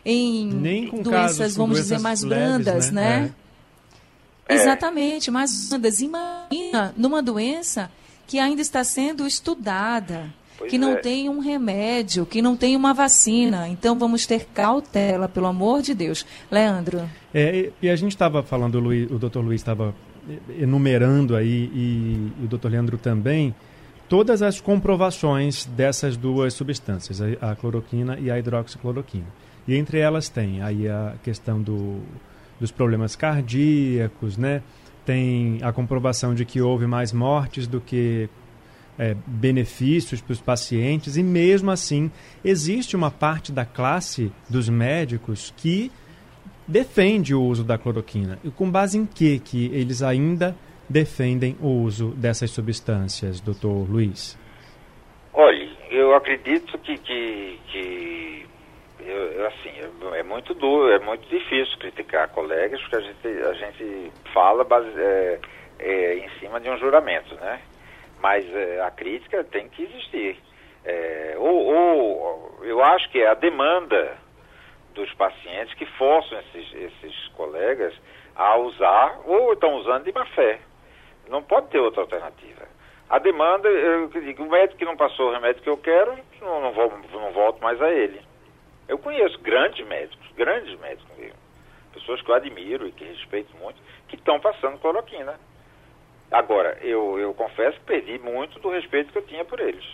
em 0.05 0.45
Nem 0.47 0.87
com 0.89 1.01
doenças, 1.01 1.55
vamos 1.55 1.77
dizer, 1.77 1.95
doenças 1.95 2.03
mais 2.03 2.21
leves, 2.23 2.43
brandas, 2.65 2.91
né? 2.91 3.19
né? 3.21 3.33
É. 4.47 4.53
Exatamente, 4.55 5.31
mais 5.31 5.69
brandas. 5.69 6.01
Imagina 6.01 6.93
numa 6.97 7.21
doença 7.23 7.89
que 8.33 8.39
ainda 8.39 8.63
está 8.63 8.83
sendo 8.83 9.27
estudada, 9.27 10.25
Pois 10.57 10.71
que 10.71 10.75
não 10.79 10.93
é. 10.93 10.95
tem 10.95 11.29
um 11.29 11.37
remédio, 11.37 12.25
que 12.25 12.41
não 12.41 12.57
tem 12.57 12.75
uma 12.75 12.91
vacina. 12.91 13.67
Então 13.67 13.95
vamos 13.99 14.25
ter 14.25 14.45
cautela, 14.51 15.29
pelo 15.29 15.45
amor 15.45 15.83
de 15.83 15.93
Deus. 15.93 16.25
Leandro. 16.49 17.07
É, 17.31 17.55
e- 17.55 17.73
e 17.85 17.89
a 17.91 17.95
gente 17.95 18.13
estava 18.13 18.41
falando, 18.41 18.73
o, 18.75 18.79
Luiz, 18.79 19.11
o 19.11 19.19
doutor 19.19 19.45
Luiz 19.45 19.61
estava 19.61 19.93
enumerando 20.59 21.35
aí, 21.35 21.69
e, 21.71 22.31
e 22.41 22.45
o 22.45 22.47
doutor 22.47 22.71
Leandro 22.71 22.97
também, 22.97 23.53
todas 24.09 24.41
as 24.41 24.59
comprovações 24.59 25.65
dessas 25.65 26.17
duas 26.17 26.55
substâncias, 26.55 27.21
a, 27.21 27.51
a 27.51 27.55
cloroquina 27.55 28.17
e 28.19 28.31
a 28.31 28.39
hidroxicloroquina. 28.39 29.27
E 29.67 29.75
entre 29.75 29.99
elas 29.99 30.27
tem 30.27 30.59
aí 30.63 30.87
a 30.89 31.13
questão 31.23 31.61
do, 31.61 31.99
dos 32.59 32.71
problemas 32.71 33.15
cardíacos, 33.15 34.37
né? 34.37 34.63
Tem 35.05 35.59
a 35.61 35.71
comprovação 35.71 36.33
de 36.33 36.45
que 36.45 36.61
houve 36.61 36.87
mais 36.87 37.11
mortes 37.11 37.67
do 37.67 37.81
que 37.81 38.29
é, 38.97 39.15
benefícios 39.25 40.21
para 40.21 40.33
os 40.33 40.41
pacientes 40.41 41.17
e 41.17 41.23
mesmo 41.23 41.71
assim 41.71 42.11
existe 42.43 42.95
uma 42.95 43.09
parte 43.09 43.51
da 43.51 43.65
classe 43.65 44.31
dos 44.49 44.69
médicos 44.69 45.53
que 45.57 45.91
defende 46.67 47.33
o 47.33 47.41
uso 47.41 47.63
da 47.63 47.77
cloroquina. 47.77 48.39
E 48.43 48.51
com 48.51 48.69
base 48.69 48.97
em 48.97 49.05
que 49.05 49.39
que 49.39 49.65
eles 49.73 50.01
ainda 50.01 50.55
defendem 50.89 51.57
o 51.61 51.67
uso 51.67 52.09
dessas 52.09 52.51
substâncias, 52.51 53.39
doutor 53.39 53.89
Luiz? 53.89 54.37
Olhe, 55.33 55.71
eu 55.89 56.15
acredito 56.15 56.77
que, 56.77 56.97
que, 56.97 57.59
que 57.71 58.45
eu, 59.05 59.31
eu, 59.33 59.47
assim, 59.47 59.71
é, 60.15 60.23
muito 60.23 60.53
duro, 60.53 60.91
é 60.91 60.99
muito 60.99 61.27
difícil 61.27 61.77
criticar 61.79 62.29
colegas, 62.29 62.81
porque 62.81 62.95
a 62.95 63.01
gente, 63.01 63.27
a 63.27 63.53
gente 63.53 64.11
fala 64.33 64.63
base, 64.63 64.89
é, 64.97 65.39
é, 65.79 66.15
em 66.15 66.29
cima 66.39 66.59
de 66.59 66.69
um 66.69 66.77
juramento, 66.77 67.35
né? 67.35 67.61
Mas 68.21 68.45
é, 68.53 68.81
a 68.81 68.91
crítica 68.91 69.43
tem 69.43 69.67
que 69.69 69.83
existir. 69.83 70.37
É, 70.85 71.35
ou, 71.37 71.65
ou 71.65 72.59
eu 72.63 72.83
acho 72.83 73.09
que 73.09 73.21
é 73.21 73.27
a 73.27 73.33
demanda 73.33 74.17
dos 74.93 75.11
pacientes 75.13 75.73
que 75.75 75.85
forçam 75.97 76.39
esses, 76.39 76.73
esses 76.73 77.27
colegas 77.29 77.93
a 78.35 78.57
usar, 78.57 79.19
ou 79.25 79.53
estão 79.53 79.75
usando 79.75 80.03
de 80.03 80.11
má 80.11 80.25
fé. 80.27 80.59
Não 81.29 81.41
pode 81.41 81.67
ter 81.67 81.79
outra 81.79 82.01
alternativa. 82.01 82.67
A 83.09 83.19
demanda, 83.19 83.67
eu 83.69 84.07
digo, 84.07 84.43
o 84.43 84.49
médico 84.49 84.77
que 84.77 84.85
não 84.85 84.97
passou 84.97 85.29
o 85.29 85.33
remédio 85.33 85.61
que 85.61 85.69
eu 85.69 85.77
quero, 85.77 86.17
não, 86.41 86.61
não, 86.61 86.71
vou, 86.71 86.91
não 87.11 87.31
volto 87.31 87.61
mais 87.61 87.81
a 87.81 87.91
ele. 87.91 88.19
Eu 88.87 88.97
conheço 88.97 89.39
grandes 89.39 89.85
médicos, 89.87 90.27
grandes 90.35 90.77
médicos 90.79 91.17
mesmo, 91.17 91.37
pessoas 91.93 92.21
que 92.21 92.29
eu 92.29 92.35
admiro 92.35 92.87
e 92.87 92.91
que 92.91 93.03
respeito 93.05 93.55
muito, 93.57 93.77
que 94.07 94.15
estão 94.15 94.39
passando 94.39 94.79
cloroquina. 94.79 95.39
Agora, 96.31 96.77
eu, 96.81 97.19
eu 97.19 97.33
confesso 97.33 97.77
que 97.79 97.85
perdi 97.85 98.17
muito 98.19 98.59
do 98.59 98.69
respeito 98.69 99.11
que 99.11 99.17
eu 99.19 99.25
tinha 99.27 99.45
por 99.45 99.59
eles. 99.59 99.85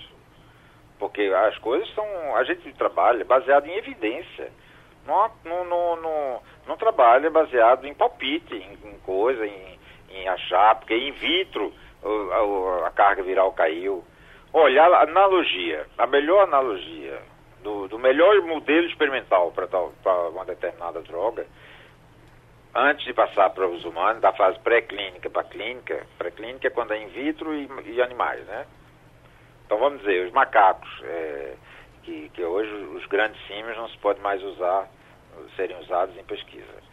Porque 0.98 1.22
as 1.22 1.58
coisas 1.60 1.88
são. 1.93 2.36
A 2.36 2.43
gente 2.43 2.74
trabalha 2.74 3.24
baseado 3.25 3.67
em 3.67 3.75
evidência. 3.75 4.51
Não, 5.05 5.31
não, 5.46 5.65
não, 5.65 5.96
não, 5.96 6.41
não 6.67 6.77
trabalha 6.77 7.29
baseado 7.29 7.86
em 7.86 7.93
palpite, 7.93 8.53
em, 8.53 8.89
em 8.89 9.00
coisa, 9.00 9.46
em, 9.46 9.79
em 10.12 10.27
achar, 10.27 10.75
porque 10.75 10.96
in 10.96 11.12
vitro 11.12 11.74
o- 12.03 12.81
a, 12.84 12.88
a 12.88 12.91
carga 12.91 13.24
viral 13.24 13.51
caiu. 13.53 14.03
Olha, 14.53 14.84
a 14.84 15.03
analogia, 15.03 15.86
a 15.98 16.05
melhor 16.08 16.43
analogia 16.43 17.22
do, 17.63 17.88
do 17.88 18.00
melhor 18.00 18.42
modelo 18.42 18.88
experimental 18.88 19.51
para 19.51 20.30
uma 20.30 20.46
determinada 20.46 21.01
droga, 21.01 21.46
antes 22.74 23.06
de 23.06 23.13
passar 23.13 23.50
para 23.51 23.68
os 23.68 23.84
humanos, 23.84 24.22
da 24.22 24.32
fase 24.34 24.60
pré-clínica 24.60 25.30
para 25.30 25.44
clínica, 25.44 26.06
pré-clínica 26.18 26.68
é 26.68 26.72
quando 26.72 26.94
é 26.94 27.01
in 27.01 27.08
vitro 27.08 27.54
e, 27.54 27.68
e 27.86 28.01
animais, 28.01 28.46
né? 28.46 28.66
Então 29.66 29.78
vamos 29.78 30.00
dizer, 30.00 30.25
os 30.25 30.32
macacos, 30.32 30.89
é, 31.04 31.56
que, 32.04 32.30
que 32.30 32.44
hoje 32.44 32.72
os 32.72 33.06
grandes 33.08 33.39
símios 33.48 33.78
não 33.78 33.88
se 33.89 33.98
pode 34.00 34.20
mais 34.22 34.42
usar, 34.44 34.88
serem 35.56 35.78
usados 35.80 36.18
em 36.18 36.24
pesquisa. 36.24 36.89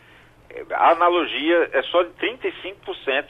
É, 0.50 0.64
A 0.74 0.90
analogia 0.90 1.70
é 1.72 1.82
só 1.84 2.02
de 2.02 2.10
35%, 2.14 3.26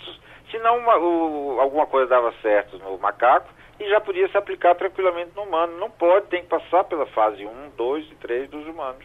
senão 0.51 0.79
uma, 0.79 0.97
o, 0.99 1.61
alguma 1.61 1.87
coisa 1.87 2.09
dava 2.09 2.33
certo 2.43 2.79
no 2.79 2.99
macaco 2.99 3.56
e 3.79 3.89
já 3.89 4.01
podia 4.01 4.29
se 4.29 4.37
aplicar 4.37 4.75
tranquilamente 4.75 5.33
no 5.35 5.43
humano. 5.43 5.79
Não 5.79 5.91
pode, 5.91 6.27
tem 6.27 6.43
que 6.43 6.49
passar 6.49 6.85
pela 6.85 7.07
fase 7.07 7.45
1, 7.45 7.71
2 7.77 8.13
e 8.13 8.15
3 8.17 8.51
dos 8.51 8.67
humanos 8.67 9.05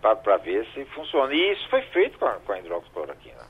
para 0.00 0.36
ver 0.38 0.66
se 0.72 0.84
funciona. 0.86 1.32
E 1.34 1.52
isso 1.52 1.68
foi 1.68 1.82
feito 1.82 2.18
com 2.18 2.26
a, 2.26 2.34
com 2.34 2.52
a 2.52 2.58
hidroxicloroquina, 2.58 3.46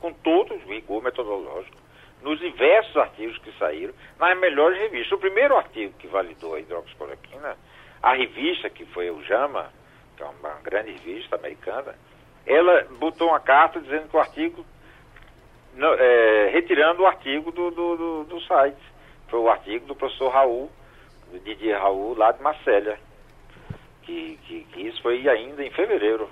com 0.00 0.12
todo 0.12 0.54
o 0.54 0.58
rigor 0.58 1.02
metodológico, 1.02 1.76
nos 2.22 2.38
diversos 2.38 2.96
artigos 2.96 3.36
que 3.38 3.52
saíram, 3.58 3.92
nas 4.18 4.38
melhores 4.38 4.78
revistas. 4.78 5.12
O 5.12 5.18
primeiro 5.18 5.56
artigo 5.56 5.92
que 5.98 6.06
validou 6.06 6.54
a 6.54 6.60
hidroxicloroquina, 6.60 7.56
a 8.02 8.14
revista 8.14 8.70
que 8.70 8.84
foi 8.86 9.10
o 9.10 9.22
JAMA, 9.22 9.72
que 10.16 10.22
é 10.22 10.26
uma 10.26 10.54
grande 10.62 10.92
revista 10.92 11.36
americana, 11.36 11.94
ela 12.46 12.86
botou 12.98 13.28
uma 13.28 13.40
carta 13.40 13.80
dizendo 13.80 14.08
que 14.08 14.16
o 14.16 14.20
artigo, 14.20 14.64
é, 15.98 16.50
retirando 16.52 17.02
o 17.02 17.06
artigo 17.06 17.50
do, 17.50 17.70
do, 17.70 17.96
do, 17.96 18.24
do 18.24 18.40
site. 18.42 18.91
Foi 19.32 19.40
o 19.40 19.48
artigo 19.48 19.86
do 19.86 19.94
professor 19.96 20.28
Raul, 20.28 20.70
do 21.32 21.40
Didier 21.40 21.80
Raul, 21.80 22.14
lá 22.18 22.32
de 22.32 22.42
Marcélia. 22.42 22.98
Que, 24.02 24.38
que, 24.46 24.64
que 24.64 24.80
isso 24.82 25.00
foi 25.00 25.26
ainda 25.26 25.64
em 25.64 25.70
fevereiro. 25.70 26.28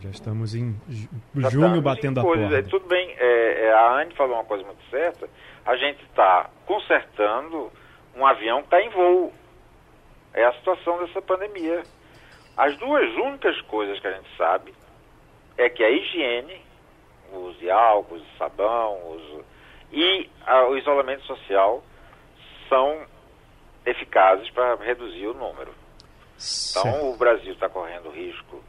Já 0.00 0.10
estamos 0.10 0.54
em 0.54 0.78
ju- 0.88 1.08
Já 1.34 1.48
junho 1.50 1.64
estamos 1.64 1.80
batendo 1.80 2.20
em 2.20 2.22
a 2.22 2.24
coisas. 2.24 2.48
porta. 2.50 2.66
É, 2.66 2.70
tudo 2.70 2.86
bem, 2.86 3.10
é, 3.18 3.64
é, 3.66 3.72
a 3.72 3.94
Anne 4.00 4.14
falou 4.14 4.34
uma 4.36 4.44
coisa 4.44 4.62
muito 4.64 4.82
certa. 4.88 5.28
A 5.66 5.74
gente 5.76 6.00
está 6.04 6.48
consertando 6.66 7.72
um 8.14 8.24
avião 8.24 8.58
que 8.60 8.66
está 8.66 8.80
em 8.82 8.90
voo. 8.90 9.32
É 10.32 10.44
a 10.44 10.52
situação 10.52 10.98
dessa 11.04 11.20
pandemia. 11.22 11.82
As 12.56 12.76
duas 12.76 13.10
únicas 13.16 13.60
coisas 13.62 13.98
que 13.98 14.06
a 14.06 14.12
gente 14.12 14.28
sabe 14.36 14.72
é 15.58 15.68
que 15.68 15.82
a 15.82 15.90
higiene 15.90 16.60
o 17.32 17.38
uso 17.48 17.58
de 17.58 17.70
álcool, 17.70 18.18
de 18.18 18.26
sabão, 18.38 18.92
o 18.98 19.14
uso... 19.16 19.44
e 19.90 20.28
a, 20.46 20.66
o 20.68 20.76
isolamento 20.76 21.22
social 21.24 21.82
são 22.72 23.04
eficazes 23.84 24.48
para 24.50 24.76
reduzir 24.76 25.26
o 25.26 25.34
número. 25.34 25.74
Então 26.70 27.10
o 27.10 27.16
Brasil 27.18 27.52
está 27.52 27.68
correndo 27.68 28.08
risco 28.08 28.64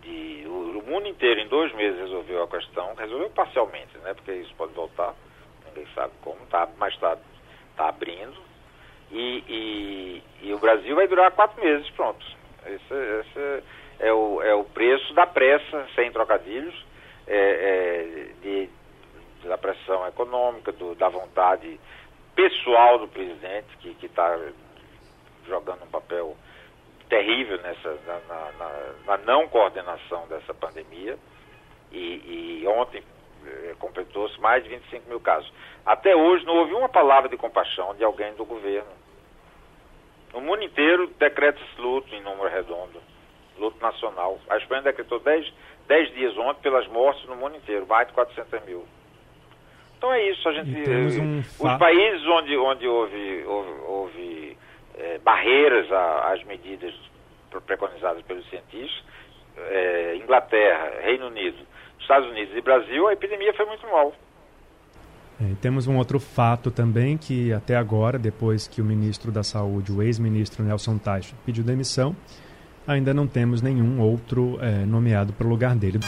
de. 0.00 0.44
O, 0.46 0.78
o, 0.78 0.82
mundo 0.90 1.06
inteiro 1.06 1.38
em 1.38 1.48
dois 1.48 1.72
meses 1.74 2.00
resolveu 2.00 2.42
a 2.42 2.48
questão, 2.48 2.94
resolveu 2.94 3.28
parcialmente, 3.30 3.96
né? 3.98 4.14
Porque 4.14 4.32
isso 4.32 4.54
pode 4.54 4.72
voltar, 4.72 5.14
ninguém 5.66 5.86
sabe 5.94 6.14
como, 6.22 6.38
tá, 6.46 6.66
mas 6.78 6.94
está 6.94 7.18
tá 7.76 7.88
abrindo. 7.88 8.40
E, 9.10 9.44
e, 9.46 10.22
e, 10.48 10.54
o 10.54 10.58
Brasil 10.58 10.96
vai 10.96 11.06
durar 11.06 11.30
quatro 11.32 11.62
meses, 11.62 11.88
pronto. 11.90 12.24
Esse, 12.64 12.94
esse 12.94 13.62
é, 14.00 14.10
o, 14.12 14.40
é 14.40 14.54
o 14.54 14.64
preço 14.64 15.12
da 15.12 15.26
pressa, 15.26 15.86
sem 15.94 16.10
trocadilhos, 16.10 16.74
é, 17.26 17.36
é, 17.36 18.28
de, 18.40 18.70
da 19.46 19.58
pressão 19.58 20.06
econômica, 20.08 20.72
do, 20.72 20.94
da 20.94 21.10
vontade 21.10 21.78
pessoal 22.34 22.98
do 22.98 23.08
presidente, 23.08 23.76
que 23.78 24.06
está 24.06 24.38
jogando 25.46 25.82
um 25.84 25.88
papel 25.88 26.36
terrível 27.08 27.60
nessa, 27.60 27.98
na, 28.06 28.20
na, 28.28 28.94
na, 29.06 29.18
não 29.18 29.48
coordenação 29.48 30.26
dessa 30.28 30.54
pandemia. 30.54 31.18
E, 31.90 32.62
e 32.62 32.66
ontem 32.66 33.02
eh, 33.44 33.74
completou-se 33.78 34.40
mais 34.40 34.62
de 34.64 34.70
25 34.70 35.08
mil 35.08 35.20
casos. 35.20 35.52
Até 35.84 36.16
hoje 36.16 36.46
não 36.46 36.56
houve 36.56 36.72
uma 36.72 36.88
palavra 36.88 37.28
de 37.28 37.36
compaixão 37.36 37.94
de 37.94 38.02
alguém 38.02 38.32
do 38.34 38.46
governo. 38.46 38.90
No 40.32 40.40
mundo 40.40 40.62
inteiro 40.62 41.08
decreta-se 41.18 41.80
luto 41.80 42.14
em 42.14 42.22
número 42.22 42.48
redondo, 42.48 42.98
luto 43.58 43.78
nacional. 43.82 44.38
A 44.48 44.56
Espanha 44.56 44.80
decretou 44.80 45.20
10, 45.20 45.52
10 45.86 46.14
dias 46.14 46.38
ontem 46.38 46.62
pelas 46.62 46.86
mortes 46.86 47.26
no 47.26 47.36
mundo 47.36 47.56
inteiro, 47.56 47.86
mais 47.86 48.06
de 48.08 48.14
400 48.14 48.64
mil. 48.64 48.86
Então 50.02 50.12
é 50.12 50.30
isso, 50.32 50.48
a 50.48 50.52
gente. 50.52 50.90
Um 51.20 51.38
os 51.38 51.78
países 51.78 52.26
onde, 52.26 52.56
onde 52.56 52.88
houve, 52.88 53.44
houve, 53.46 53.70
houve 53.86 54.56
é, 54.98 55.18
barreiras 55.18 55.86
às 55.92 56.42
medidas 56.42 56.92
preconizadas 57.64 58.20
pelos 58.22 58.44
cientistas, 58.50 59.04
é, 59.56 60.16
Inglaterra, 60.16 60.90
Reino 61.04 61.28
Unido, 61.28 61.58
Estados 62.00 62.28
Unidos 62.30 62.52
e 62.56 62.60
Brasil, 62.60 63.06
a 63.06 63.12
epidemia 63.12 63.54
foi 63.54 63.64
muito 63.64 63.86
mal. 63.86 64.12
É, 65.40 65.54
temos 65.60 65.86
um 65.86 65.96
outro 65.96 66.18
fato 66.18 66.72
também 66.72 67.16
que 67.16 67.52
até 67.52 67.76
agora, 67.76 68.18
depois 68.18 68.66
que 68.66 68.82
o 68.82 68.84
ministro 68.84 69.30
da 69.30 69.44
Saúde, 69.44 69.92
o 69.92 70.02
ex-ministro 70.02 70.64
Nelson 70.64 70.98
Teich, 70.98 71.32
pediu 71.46 71.62
demissão, 71.62 72.16
ainda 72.88 73.14
não 73.14 73.28
temos 73.28 73.62
nenhum 73.62 74.00
outro 74.00 74.58
é, 74.60 74.84
nomeado 74.84 75.32
para 75.32 75.46
o 75.46 75.48
lugar 75.50 75.76
dele. 75.76 76.00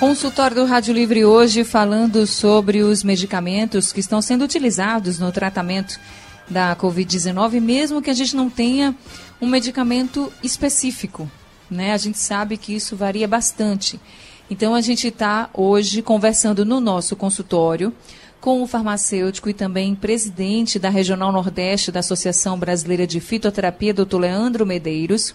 Consultório 0.00 0.56
do 0.56 0.64
Rádio 0.64 0.94
Livre 0.94 1.26
hoje 1.26 1.62
falando 1.62 2.26
sobre 2.26 2.82
os 2.82 3.04
medicamentos 3.04 3.92
que 3.92 4.00
estão 4.00 4.22
sendo 4.22 4.42
utilizados 4.44 5.18
no 5.18 5.30
tratamento 5.30 6.00
da 6.48 6.74
Covid-19, 6.74 7.60
mesmo 7.60 8.00
que 8.00 8.08
a 8.08 8.14
gente 8.14 8.34
não 8.34 8.48
tenha 8.48 8.96
um 9.42 9.46
medicamento 9.46 10.32
específico. 10.42 11.30
Né? 11.70 11.92
A 11.92 11.98
gente 11.98 12.18
sabe 12.18 12.56
que 12.56 12.74
isso 12.74 12.96
varia 12.96 13.28
bastante. 13.28 14.00
Então 14.48 14.74
a 14.74 14.80
gente 14.80 15.08
está 15.08 15.50
hoje 15.52 16.00
conversando 16.00 16.64
no 16.64 16.80
nosso 16.80 17.14
consultório 17.14 17.92
com 18.40 18.62
o 18.62 18.66
farmacêutico 18.66 19.50
e 19.50 19.54
também 19.54 19.94
presidente 19.94 20.78
da 20.78 20.88
Regional 20.88 21.30
Nordeste 21.30 21.92
da 21.92 22.00
Associação 22.00 22.58
Brasileira 22.58 23.06
de 23.06 23.20
Fitoterapia, 23.20 23.92
doutor 23.92 24.20
Leandro 24.20 24.64
Medeiros 24.64 25.34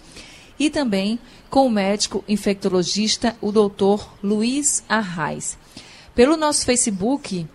e 0.58 0.70
também 0.70 1.18
com 1.50 1.66
o 1.66 1.70
médico 1.70 2.24
infectologista, 2.28 3.36
o 3.40 3.52
doutor 3.52 4.08
Luiz 4.22 4.84
Arraes. 4.88 5.58
Pelo 6.14 6.36
nosso 6.36 6.64
Facebook, 6.64 7.46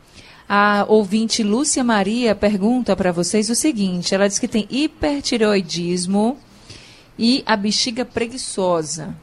a 0.48 0.86
ouvinte 0.88 1.43
Lúcia 1.43 1.84
Maria 1.84 2.36
pergunta 2.36 2.96
para 2.96 3.12
vocês 3.12 3.50
o 3.50 3.55
seguinte: 3.55 4.13
ela 4.13 4.27
diz 4.27 4.38
que 4.38 4.48
tem 4.48 4.67
hipertireoidismo 4.70 6.38
e 7.17 7.43
a 7.46 7.55
bexiga 7.55 8.05
preguiçosa. 8.05 9.16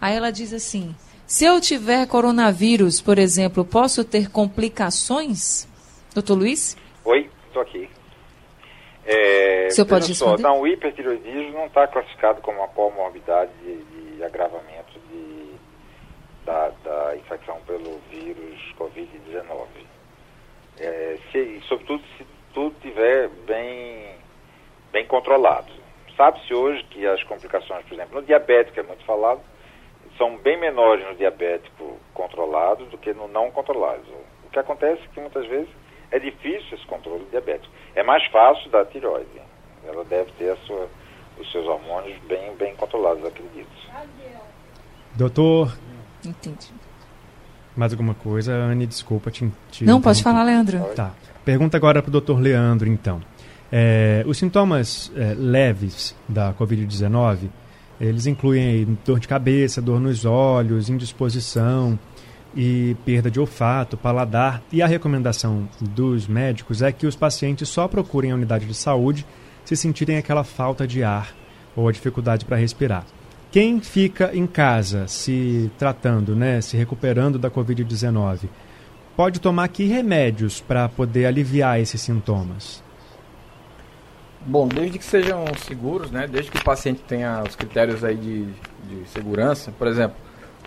Aí 0.00 0.14
ela 0.14 0.30
diz 0.30 0.52
assim: 0.52 0.94
se 1.26 1.44
eu 1.44 1.60
tiver 1.60 2.06
coronavírus, 2.06 3.00
por 3.00 3.18
exemplo, 3.18 3.64
posso 3.64 4.02
ter 4.02 4.30
complicações? 4.30 5.68
Doutor 6.14 6.34
Luiz? 6.34 6.76
Oi, 7.04 7.30
estou 7.48 7.62
aqui. 7.62 7.88
É, 9.12 9.66
o 9.66 9.70
senhor 9.72 9.88
pode 9.88 10.06
responder? 10.06 10.40
Só, 10.40 10.48
não, 10.48 10.60
o 10.60 10.66
hipertiroidismo 10.68 11.52
não 11.52 11.66
está 11.66 11.88
classificado 11.88 12.40
como 12.42 12.58
uma 12.58 12.68
comorbidade 12.68 13.50
de, 13.60 13.82
de 13.82 14.22
agravamento 14.22 15.00
de, 15.10 15.54
da, 16.44 16.68
da, 16.84 17.16
infecção 17.16 17.60
pelo 17.66 17.98
vírus 18.08 18.72
Covid-19. 18.78 19.66
É, 20.78 21.18
se, 21.32 21.60
sobretudo 21.66 22.04
se 22.16 22.24
tudo 22.54 22.74
estiver 22.76 23.28
bem, 23.46 24.14
bem 24.92 25.04
controlado. 25.06 25.72
Sabe-se 26.16 26.54
hoje 26.54 26.84
que 26.84 27.04
as 27.04 27.22
complicações, 27.24 27.84
por 27.86 27.94
exemplo, 27.94 28.20
no 28.20 28.26
diabético 28.26 28.78
é 28.78 28.82
muito 28.84 29.04
falado, 29.04 29.40
são 30.16 30.36
bem 30.36 30.56
menores 30.56 31.04
no 31.06 31.16
diabético 31.16 31.98
controlado 32.14 32.84
do 32.86 32.98
que 32.98 33.12
no 33.12 33.26
não 33.26 33.50
controlado. 33.50 34.04
O 34.44 34.50
que 34.50 34.58
acontece 34.58 35.02
é 35.02 35.14
que 35.14 35.20
muitas 35.20 35.46
vezes 35.46 35.68
é 36.10 36.18
difícil 36.18 36.76
esse 36.76 36.86
controle 36.86 37.24
diabético. 37.30 37.72
É 37.94 38.02
mais 38.02 38.24
fácil 38.26 38.70
da 38.70 38.84
tireoide. 38.84 39.28
Ela 39.86 40.04
deve 40.04 40.30
ter 40.32 40.56
sua, 40.66 40.88
os 41.38 41.50
seus 41.50 41.66
hormônios 41.66 42.18
bem, 42.28 42.54
bem 42.56 42.74
controlados, 42.76 43.24
acredito. 43.24 43.70
Doutor. 45.14 45.76
Entendi. 46.24 46.68
Mais 47.76 47.92
alguma 47.92 48.14
coisa, 48.14 48.52
Anne? 48.52 48.86
Desculpa 48.86 49.30
te. 49.30 49.50
te 49.70 49.84
Não, 49.84 50.00
pode 50.00 50.22
falar, 50.22 50.42
Leandro. 50.42 50.78
Tá. 50.94 51.12
Pergunta 51.44 51.76
agora 51.76 52.02
para 52.02 52.08
o 52.08 52.12
doutor 52.12 52.38
Leandro, 52.40 52.88
então. 52.88 53.20
É, 53.72 54.24
os 54.26 54.36
sintomas 54.36 55.12
é, 55.16 55.34
leves 55.34 56.16
da 56.28 56.52
Covid-19, 56.54 57.48
eles 58.00 58.26
incluem 58.26 58.98
dor 59.06 59.20
de 59.20 59.28
cabeça, 59.28 59.80
dor 59.80 60.00
nos 60.00 60.24
olhos, 60.24 60.90
indisposição, 60.90 61.98
e 62.54 62.96
perda 63.04 63.30
de 63.30 63.40
olfato, 63.40 63.96
paladar. 63.96 64.62
E 64.72 64.82
a 64.82 64.86
recomendação 64.86 65.68
dos 65.80 66.26
médicos 66.26 66.82
é 66.82 66.92
que 66.92 67.06
os 67.06 67.16
pacientes 67.16 67.68
só 67.68 67.86
procurem 67.86 68.32
a 68.32 68.34
unidade 68.34 68.66
de 68.66 68.74
saúde 68.74 69.26
se 69.64 69.76
sentirem 69.76 70.16
aquela 70.16 70.44
falta 70.44 70.86
de 70.86 71.02
ar 71.02 71.34
ou 71.76 71.88
a 71.88 71.92
dificuldade 71.92 72.44
para 72.44 72.56
respirar. 72.56 73.04
Quem 73.50 73.80
fica 73.80 74.30
em 74.32 74.46
casa 74.46 75.08
se 75.08 75.70
tratando, 75.78 76.36
né, 76.36 76.60
se 76.60 76.76
recuperando 76.76 77.38
da 77.38 77.50
Covid-19, 77.50 78.48
pode 79.16 79.40
tomar 79.40 79.68
que 79.68 79.84
remédios 79.84 80.60
para 80.60 80.88
poder 80.88 81.26
aliviar 81.26 81.80
esses 81.80 82.00
sintomas? 82.00 82.82
Bom, 84.46 84.68
desde 84.68 84.98
que 84.98 85.04
sejam 85.04 85.44
seguros, 85.66 86.10
né, 86.10 86.26
desde 86.26 86.50
que 86.50 86.58
o 86.58 86.64
paciente 86.64 87.02
tenha 87.06 87.42
os 87.46 87.54
critérios 87.54 88.02
aí 88.02 88.16
de, 88.16 88.44
de 88.44 89.08
segurança, 89.08 89.72
por 89.72 89.86
exemplo, 89.86 90.16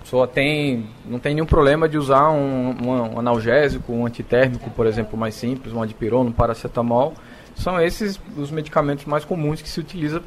pessoa 0.02 0.28
tem, 0.28 0.88
não 1.06 1.20
tem 1.20 1.34
nenhum 1.34 1.46
problema 1.46 1.88
de 1.88 1.98
usar 1.98 2.30
um, 2.30 2.76
um, 2.84 3.20
analgésico, 3.20 3.94
um 3.94 4.06
antitérmico, 4.06 4.70
por 4.72 4.86
exemplo, 4.86 5.18
mais 5.18 5.36
simples, 5.36 5.74
um 5.74 5.82
antipirona, 5.82 6.30
um 6.30 6.34
paracetamol. 6.34 7.14
São 7.56 7.80
esses 7.80 8.20
os 8.36 8.50
medicamentos 8.50 9.06
mais 9.06 9.24
comuns 9.24 9.62
que 9.62 9.70
se 9.70 9.80
utiliza, 9.80 10.24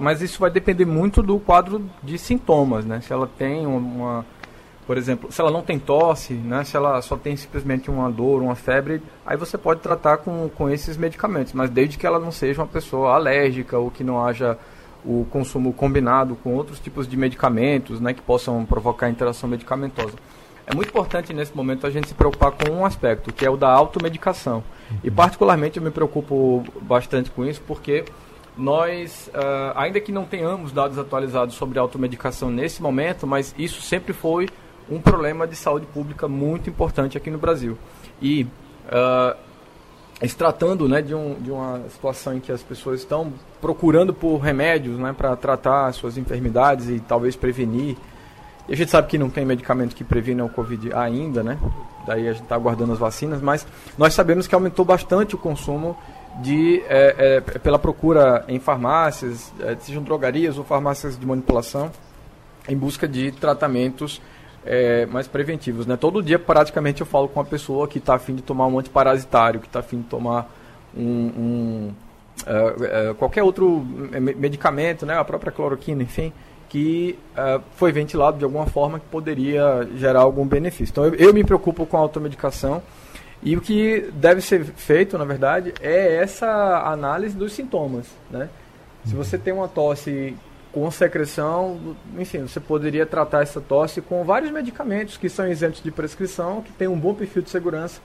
mas 0.00 0.20
isso 0.20 0.38
vai 0.38 0.50
depender 0.50 0.84
muito 0.84 1.22
do 1.22 1.38
quadro 1.38 1.88
de 2.02 2.18
sintomas, 2.18 2.84
né? 2.84 3.00
Se 3.00 3.12
ela 3.12 3.26
tem 3.26 3.66
uma, 3.66 4.24
por 4.86 4.98
exemplo, 4.98 5.32
se 5.32 5.40
ela 5.40 5.50
não 5.50 5.62
tem 5.62 5.78
tosse, 5.78 6.34
né? 6.34 6.64
Se 6.64 6.76
ela 6.76 7.00
só 7.00 7.16
tem 7.16 7.36
simplesmente 7.36 7.90
uma 7.90 8.10
dor, 8.10 8.42
uma 8.42 8.54
febre, 8.54 9.02
aí 9.26 9.36
você 9.36 9.56
pode 9.56 9.80
tratar 9.80 10.18
com, 10.18 10.48
com 10.50 10.68
esses 10.68 10.96
medicamentos, 10.96 11.52
mas 11.54 11.70
desde 11.70 11.96
que 11.96 12.06
ela 12.06 12.18
não 12.18 12.30
seja 12.30 12.60
uma 12.60 12.68
pessoa 12.68 13.14
alérgica 13.14 13.78
ou 13.78 13.90
que 13.90 14.04
não 14.04 14.22
haja 14.24 14.58
o 15.08 15.26
consumo 15.30 15.72
combinado 15.72 16.36
com 16.36 16.54
outros 16.54 16.78
tipos 16.78 17.08
de 17.08 17.16
medicamentos 17.16 17.98
né, 17.98 18.12
que 18.12 18.20
possam 18.20 18.66
provocar 18.66 19.08
interação 19.08 19.48
medicamentosa. 19.48 20.12
É 20.66 20.74
muito 20.74 20.90
importante 20.90 21.32
nesse 21.32 21.56
momento 21.56 21.86
a 21.86 21.90
gente 21.90 22.08
se 22.08 22.14
preocupar 22.14 22.52
com 22.52 22.70
um 22.70 22.84
aspecto, 22.84 23.32
que 23.32 23.46
é 23.46 23.48
o 23.48 23.56
da 23.56 23.70
automedicação. 23.70 24.62
E 25.02 25.10
particularmente 25.10 25.78
eu 25.78 25.82
me 25.82 25.90
preocupo 25.90 26.62
bastante 26.82 27.30
com 27.30 27.42
isso 27.46 27.62
porque 27.66 28.04
nós, 28.54 29.30
uh, 29.34 29.72
ainda 29.74 29.98
que 29.98 30.12
não 30.12 30.26
tenhamos 30.26 30.70
dados 30.70 30.98
atualizados 30.98 31.54
sobre 31.54 31.78
automedicação 31.78 32.50
nesse 32.50 32.82
momento, 32.82 33.26
mas 33.26 33.54
isso 33.56 33.80
sempre 33.80 34.12
foi 34.12 34.46
um 34.90 35.00
problema 35.00 35.46
de 35.46 35.56
saúde 35.56 35.86
pública 35.86 36.28
muito 36.28 36.68
importante 36.68 37.16
aqui 37.16 37.30
no 37.30 37.38
Brasil. 37.38 37.78
E 38.20 38.46
uh, 38.88 39.36
se 40.26 40.36
tratando 40.36 40.86
né, 40.86 41.00
de, 41.00 41.14
um, 41.14 41.34
de 41.40 41.50
uma 41.50 41.80
situação 41.88 42.36
em 42.36 42.40
que 42.40 42.52
as 42.52 42.62
pessoas 42.62 43.00
estão 43.00 43.32
procurando 43.60 44.14
por 44.14 44.38
remédios 44.38 44.98
né, 44.98 45.14
para 45.16 45.34
tratar 45.36 45.92
suas 45.92 46.16
enfermidades 46.16 46.88
e 46.88 47.00
talvez 47.00 47.36
prevenir. 47.36 47.96
E 48.68 48.72
a 48.72 48.76
gente 48.76 48.90
sabe 48.90 49.08
que 49.08 49.18
não 49.18 49.30
tem 49.30 49.44
medicamento 49.44 49.94
que 49.94 50.04
previna 50.04 50.44
o 50.44 50.48
Covid 50.48 50.92
ainda, 50.92 51.42
né? 51.42 51.58
Daí 52.06 52.28
a 52.28 52.32
gente 52.32 52.42
está 52.42 52.54
aguardando 52.54 52.92
as 52.92 52.98
vacinas, 52.98 53.40
mas 53.40 53.66
nós 53.96 54.14
sabemos 54.14 54.46
que 54.46 54.54
aumentou 54.54 54.84
bastante 54.84 55.34
o 55.34 55.38
consumo 55.38 55.96
de, 56.40 56.82
é, 56.86 57.40
é, 57.52 57.58
pela 57.58 57.78
procura 57.78 58.44
em 58.46 58.58
farmácias, 58.58 59.52
é, 59.60 59.76
sejam 59.80 60.02
drogarias 60.02 60.58
ou 60.58 60.64
farmácias 60.64 61.18
de 61.18 61.26
manipulação, 61.26 61.90
em 62.68 62.76
busca 62.76 63.08
de 63.08 63.32
tratamentos 63.32 64.20
é, 64.64 65.06
mais 65.06 65.26
preventivos. 65.26 65.86
Né? 65.86 65.96
Todo 65.96 66.22
dia, 66.22 66.38
praticamente, 66.38 67.00
eu 67.00 67.06
falo 67.06 67.28
com 67.28 67.40
uma 67.40 67.46
pessoa 67.46 67.88
que 67.88 67.98
está 67.98 68.14
afim 68.14 68.34
de 68.34 68.42
tomar 68.42 68.66
um 68.66 68.78
antiparasitário, 68.78 69.60
que 69.60 69.66
está 69.66 69.80
afim 69.80 69.98
de 69.98 70.04
tomar 70.04 70.50
um, 70.96 71.02
um 71.04 71.94
uh, 72.42 73.14
qualquer 73.14 73.42
outro 73.42 73.84
medicamento, 74.36 75.04
né? 75.04 75.18
a 75.18 75.24
própria 75.24 75.52
cloroquina, 75.52 76.02
enfim, 76.02 76.32
que 76.68 77.18
uh, 77.32 77.62
foi 77.76 77.92
ventilado 77.92 78.38
de 78.38 78.44
alguma 78.44 78.66
forma 78.66 79.00
que 79.00 79.06
poderia 79.06 79.88
gerar 79.96 80.20
algum 80.20 80.46
benefício. 80.46 80.92
Então, 80.92 81.04
eu, 81.06 81.14
eu 81.14 81.34
me 81.34 81.44
preocupo 81.44 81.86
com 81.86 81.96
a 81.96 82.00
automedicação 82.00 82.82
e 83.42 83.56
o 83.56 83.60
que 83.60 84.10
deve 84.14 84.40
ser 84.40 84.64
feito, 84.64 85.16
na 85.16 85.24
verdade, 85.24 85.72
é 85.80 86.16
essa 86.16 86.82
análise 86.84 87.36
dos 87.36 87.52
sintomas. 87.52 88.06
Né? 88.30 88.48
Se 89.04 89.14
você 89.14 89.38
tem 89.38 89.52
uma 89.52 89.68
tosse 89.68 90.36
com 90.72 90.90
secreção, 90.90 91.96
enfim, 92.18 92.42
você 92.42 92.60
poderia 92.60 93.06
tratar 93.06 93.42
essa 93.42 93.60
tosse 93.60 94.02
com 94.02 94.24
vários 94.24 94.50
medicamentos 94.50 95.16
que 95.16 95.28
são 95.28 95.48
isentos 95.48 95.82
de 95.82 95.90
prescrição, 95.90 96.62
que 96.62 96.72
tem 96.72 96.88
um 96.88 96.98
bom 96.98 97.14
perfil 97.14 97.42
de 97.42 97.50
segurança, 97.50 98.00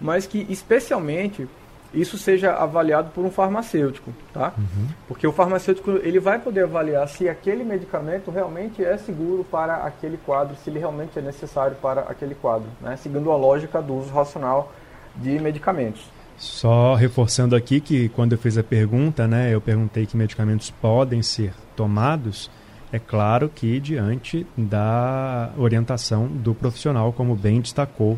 mas 0.00 0.26
que 0.26 0.46
especialmente 0.48 1.46
isso 1.92 2.18
seja 2.18 2.52
avaliado 2.52 3.10
por 3.14 3.24
um 3.24 3.30
farmacêutico, 3.30 4.12
tá? 4.32 4.52
Uhum. 4.58 4.88
Porque 5.06 5.26
o 5.26 5.32
farmacêutico 5.32 5.92
ele 6.02 6.20
vai 6.20 6.38
poder 6.38 6.64
avaliar 6.64 7.08
se 7.08 7.28
aquele 7.28 7.64
medicamento 7.64 8.30
realmente 8.30 8.84
é 8.84 8.96
seguro 8.98 9.44
para 9.44 9.76
aquele 9.76 10.18
quadro, 10.18 10.56
se 10.56 10.68
ele 10.68 10.78
realmente 10.78 11.18
é 11.18 11.22
necessário 11.22 11.76
para 11.76 12.02
aquele 12.02 12.34
quadro, 12.34 12.68
né? 12.80 12.96
Seguindo 12.96 13.30
a 13.30 13.36
lógica 13.36 13.80
do 13.80 13.94
uso 13.94 14.12
racional 14.12 14.72
de 15.16 15.38
medicamentos. 15.38 16.02
Só 16.36 16.94
reforçando 16.94 17.56
aqui 17.56 17.80
que 17.80 18.08
quando 18.10 18.32
eu 18.32 18.38
fiz 18.38 18.56
a 18.56 18.62
pergunta, 18.62 19.26
né, 19.26 19.52
eu 19.52 19.60
perguntei 19.60 20.06
que 20.06 20.16
medicamentos 20.16 20.70
podem 20.70 21.20
ser 21.20 21.52
tomados. 21.74 22.48
É 22.92 22.98
claro 22.98 23.48
que 23.48 23.80
diante 23.80 24.46
da 24.56 25.50
orientação 25.58 26.28
do 26.28 26.54
profissional, 26.54 27.12
como 27.12 27.34
bem 27.34 27.60
destacou 27.60 28.16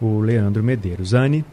o 0.00 0.18
Leandro 0.18 0.64
Medeiros. 0.64 1.14
Anne? 1.14 1.44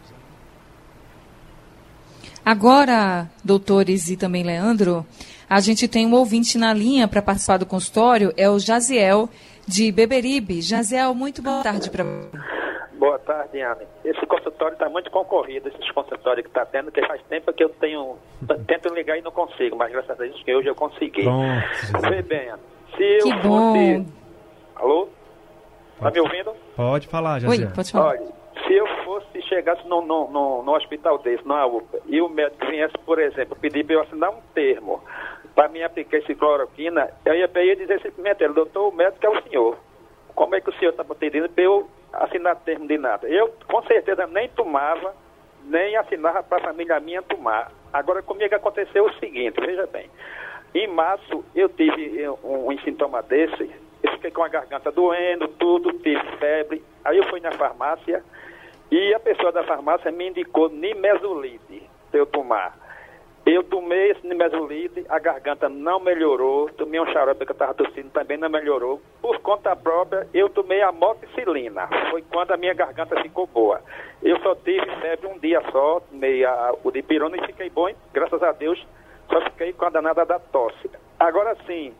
Agora, 2.47 3.27
doutores 3.43 4.09
e 4.09 4.15
também 4.15 4.41
Leandro, 4.41 5.05
a 5.49 5.59
gente 5.59 5.85
tem 5.85 6.07
um 6.07 6.13
ouvinte 6.13 6.57
na 6.57 6.73
linha 6.73 7.05
para 7.05 7.21
participar 7.21 7.57
do 7.57 7.65
consultório, 7.65 8.33
é 8.37 8.49
o 8.49 8.57
Jaziel 8.57 9.27
de 9.67 9.91
Beberibe. 9.91 10.61
Jaziel, 10.61 11.13
muito 11.13 11.41
boa 11.41 11.61
tarde 11.61 11.89
para 11.89 12.05
você. 12.05 12.29
Boa 12.97 13.19
tarde, 13.19 13.61
Anne. 13.61 13.85
Esse 14.05 14.25
consultório 14.25 14.75
está 14.75 14.87
muito 14.87 15.11
concorrido, 15.11 15.67
esses 15.67 15.91
consultórios 15.91 16.45
que 16.45 16.49
está 16.49 16.65
tendo, 16.65 16.89
que 16.89 17.05
faz 17.05 17.21
tempo 17.23 17.51
que 17.51 17.65
eu 17.65 17.67
tenho. 17.67 18.15
Tento 18.65 18.93
ligar 18.93 19.17
e 19.17 19.21
não 19.21 19.31
consigo, 19.31 19.75
mas 19.75 19.91
graças 19.91 20.11
a 20.11 20.13
Deus 20.13 20.41
que 20.41 20.55
hoje 20.55 20.69
eu 20.69 20.75
consegui. 20.75 21.25
Bom. 21.25 21.43
Vê 22.09 22.21
bem, 22.21 22.47
Anne. 22.47 22.61
Se 22.95 23.03
eu 23.03 23.25
que 23.25 23.41
fosse. 23.41 23.97
Bom. 23.97 24.05
Alô? 24.77 25.09
Tá 25.99 26.11
me 26.11 26.19
ouvindo? 26.21 26.53
Pode 26.77 27.07
falar, 27.07 27.39
José. 27.39 27.65
Oi, 27.65 27.71
pode 27.75 27.91
falar. 27.91 28.11
Olha, 28.11 28.21
se 28.65 28.73
eu 28.73 28.87
fosse, 29.03 29.41
chegasse 29.43 29.87
no, 29.87 30.01
no, 30.01 30.29
no, 30.29 30.63
no 30.63 30.75
hospital 30.75 31.17
desse, 31.19 31.45
na 31.47 31.65
UPA, 31.65 31.99
e 32.05 32.21
o 32.21 32.29
médico 32.29 32.65
viesse, 32.67 32.97
por 33.05 33.19
exemplo, 33.19 33.57
pedir 33.59 33.85
para 33.85 33.95
eu 33.95 34.01
assinar 34.01 34.29
um 34.31 34.41
termo 34.53 35.01
para 35.55 35.69
me 35.69 35.83
aplicar 35.83 36.17
esse 36.17 36.35
cloroquina, 36.35 37.09
eu 37.25 37.33
ia, 37.33 37.49
eu 37.53 37.63
ia 37.63 37.75
dizer 37.75 37.99
simplesmente, 38.01 38.47
doutor, 38.49 38.89
o 38.89 38.95
médico 38.95 39.25
é 39.25 39.29
o 39.29 39.41
senhor. 39.43 39.77
Como 40.35 40.55
é 40.55 40.61
que 40.61 40.69
o 40.69 40.73
senhor 40.73 40.91
está 40.91 41.03
pedindo 41.03 41.49
para 41.49 41.63
eu 41.63 41.87
assinar 42.13 42.55
termo 42.57 42.87
de 42.87 42.97
nada. 42.97 43.27
Eu, 43.27 43.53
com 43.67 43.81
certeza, 43.83 44.27
nem 44.27 44.47
tomava, 44.49 45.15
nem 45.65 45.95
assinava 45.95 46.43
para 46.43 46.57
a 46.57 46.67
família 46.67 46.99
minha 46.99 47.21
tomar. 47.21 47.71
Agora, 47.91 48.21
comigo 48.21 48.53
aconteceu 48.53 49.05
o 49.05 49.13
seguinte, 49.15 49.59
veja 49.59 49.87
bem. 49.87 50.09
Em 50.73 50.87
março, 50.87 51.43
eu 51.55 51.69
tive 51.69 52.21
eh, 52.21 52.29
um, 52.29 52.71
um 52.71 52.79
sintoma 52.79 53.21
desse, 53.23 53.71
eu 54.03 54.11
fiquei 54.13 54.31
com 54.31 54.43
a 54.43 54.47
garganta 54.47 54.91
doendo, 54.91 55.47
tudo, 55.47 55.93
tive 55.99 56.23
febre. 56.37 56.83
Aí 57.03 57.17
eu 57.17 57.23
fui 57.25 57.39
na 57.39 57.51
farmácia 57.51 58.23
e 58.91 59.13
a 59.13 59.19
pessoa 59.19 59.51
da 59.51 59.63
farmácia 59.63 60.11
me 60.11 60.29
indicou 60.29 60.69
nimesulide 60.69 61.83
para 62.09 62.19
eu 62.19 62.25
tomar. 62.25 62.87
Eu 63.45 63.63
tomei 63.63 64.11
esse 64.11 64.27
nimesulide, 64.27 65.05
a 65.07 65.19
garganta 65.19 65.69
não 65.69 66.01
melhorou, 66.01 66.69
tomei 66.71 66.99
um 66.99 67.05
xarope 67.07 67.45
que 67.45 67.51
eu 67.51 67.53
estava 67.53 67.73
tossindo, 67.73 68.09
também 68.09 68.37
não 68.37 68.49
melhorou. 68.49 69.01
Por 69.21 69.39
conta 69.39 69.73
própria, 69.73 70.27
eu 70.33 70.49
tomei 70.49 70.81
a 70.81 70.91
moxicilina, 70.91 71.87
foi 72.09 72.21
quando 72.23 72.51
a 72.51 72.57
minha 72.57 72.73
garganta 72.73 73.21
ficou 73.21 73.47
boa. 73.47 73.81
Eu 74.21 74.37
só 74.41 74.53
tive 74.53 74.85
febre 74.97 75.27
um 75.27 75.39
dia 75.39 75.61
só, 75.71 76.01
tomei 76.01 76.43
a, 76.43 76.73
o 76.83 76.91
dipirona 76.91 77.37
e 77.37 77.45
fiquei 77.45 77.69
bom, 77.69 77.89
graças 78.13 78.43
a 78.43 78.51
Deus, 78.51 78.85
só 79.31 79.39
fiquei 79.41 79.71
com 79.71 79.85
a 79.85 79.89
danada 79.91 80.25
da 80.25 80.39
tosse. 80.39 80.91
Agora 81.17 81.55
sim, 81.65 81.93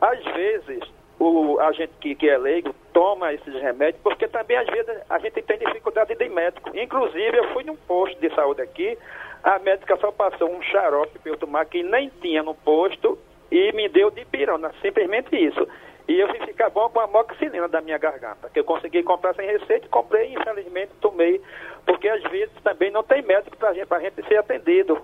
às 0.00 0.22
vezes, 0.32 0.80
o, 1.18 1.58
a 1.60 1.72
gente 1.72 1.92
que, 2.00 2.14
que 2.14 2.28
é 2.28 2.38
leigo 2.38 2.74
toma 2.92 3.32
esses 3.32 3.54
remédios, 3.54 4.02
porque 4.02 4.28
também 4.28 4.56
às 4.56 4.66
vezes 4.66 5.02
a 5.08 5.18
gente 5.18 5.42
tem 5.42 5.58
dificuldade 5.58 6.14
de 6.14 6.28
médico. 6.28 6.70
Inclusive, 6.76 7.36
eu 7.36 7.52
fui 7.52 7.64
num 7.64 7.76
posto 7.76 8.18
de 8.20 8.34
saúde 8.34 8.62
aqui, 8.62 8.96
a 9.42 9.58
médica 9.58 9.96
só 9.96 10.10
passou 10.12 10.50
um 10.50 10.62
xarope 10.62 11.18
para 11.18 11.32
eu 11.32 11.36
tomar 11.36 11.64
que 11.66 11.82
nem 11.82 12.10
tinha 12.20 12.42
no 12.42 12.54
posto 12.54 13.18
e 13.50 13.72
me 13.72 13.88
deu 13.88 14.10
de 14.10 14.24
pirona, 14.24 14.72
simplesmente 14.82 15.34
isso. 15.36 15.66
E 16.06 16.18
eu 16.18 16.28
fui 16.28 16.38
ficar 16.46 16.70
bom 16.70 16.88
com 16.88 17.00
a 17.00 17.06
moxilina 17.06 17.68
da 17.68 17.82
minha 17.82 17.98
garganta, 17.98 18.48
que 18.48 18.58
eu 18.58 18.64
consegui 18.64 19.02
comprar 19.02 19.34
sem 19.34 19.46
receita, 19.46 19.88
comprei 19.88 20.30
e 20.30 20.34
infelizmente 20.34 20.92
tomei, 21.00 21.40
porque 21.84 22.08
às 22.08 22.22
vezes 22.24 22.54
também 22.62 22.90
não 22.90 23.02
tem 23.02 23.22
médico 23.22 23.56
para 23.56 23.74
gente, 23.74 23.92
a 23.92 24.00
gente 24.00 24.26
ser 24.26 24.38
atendido. 24.38 25.00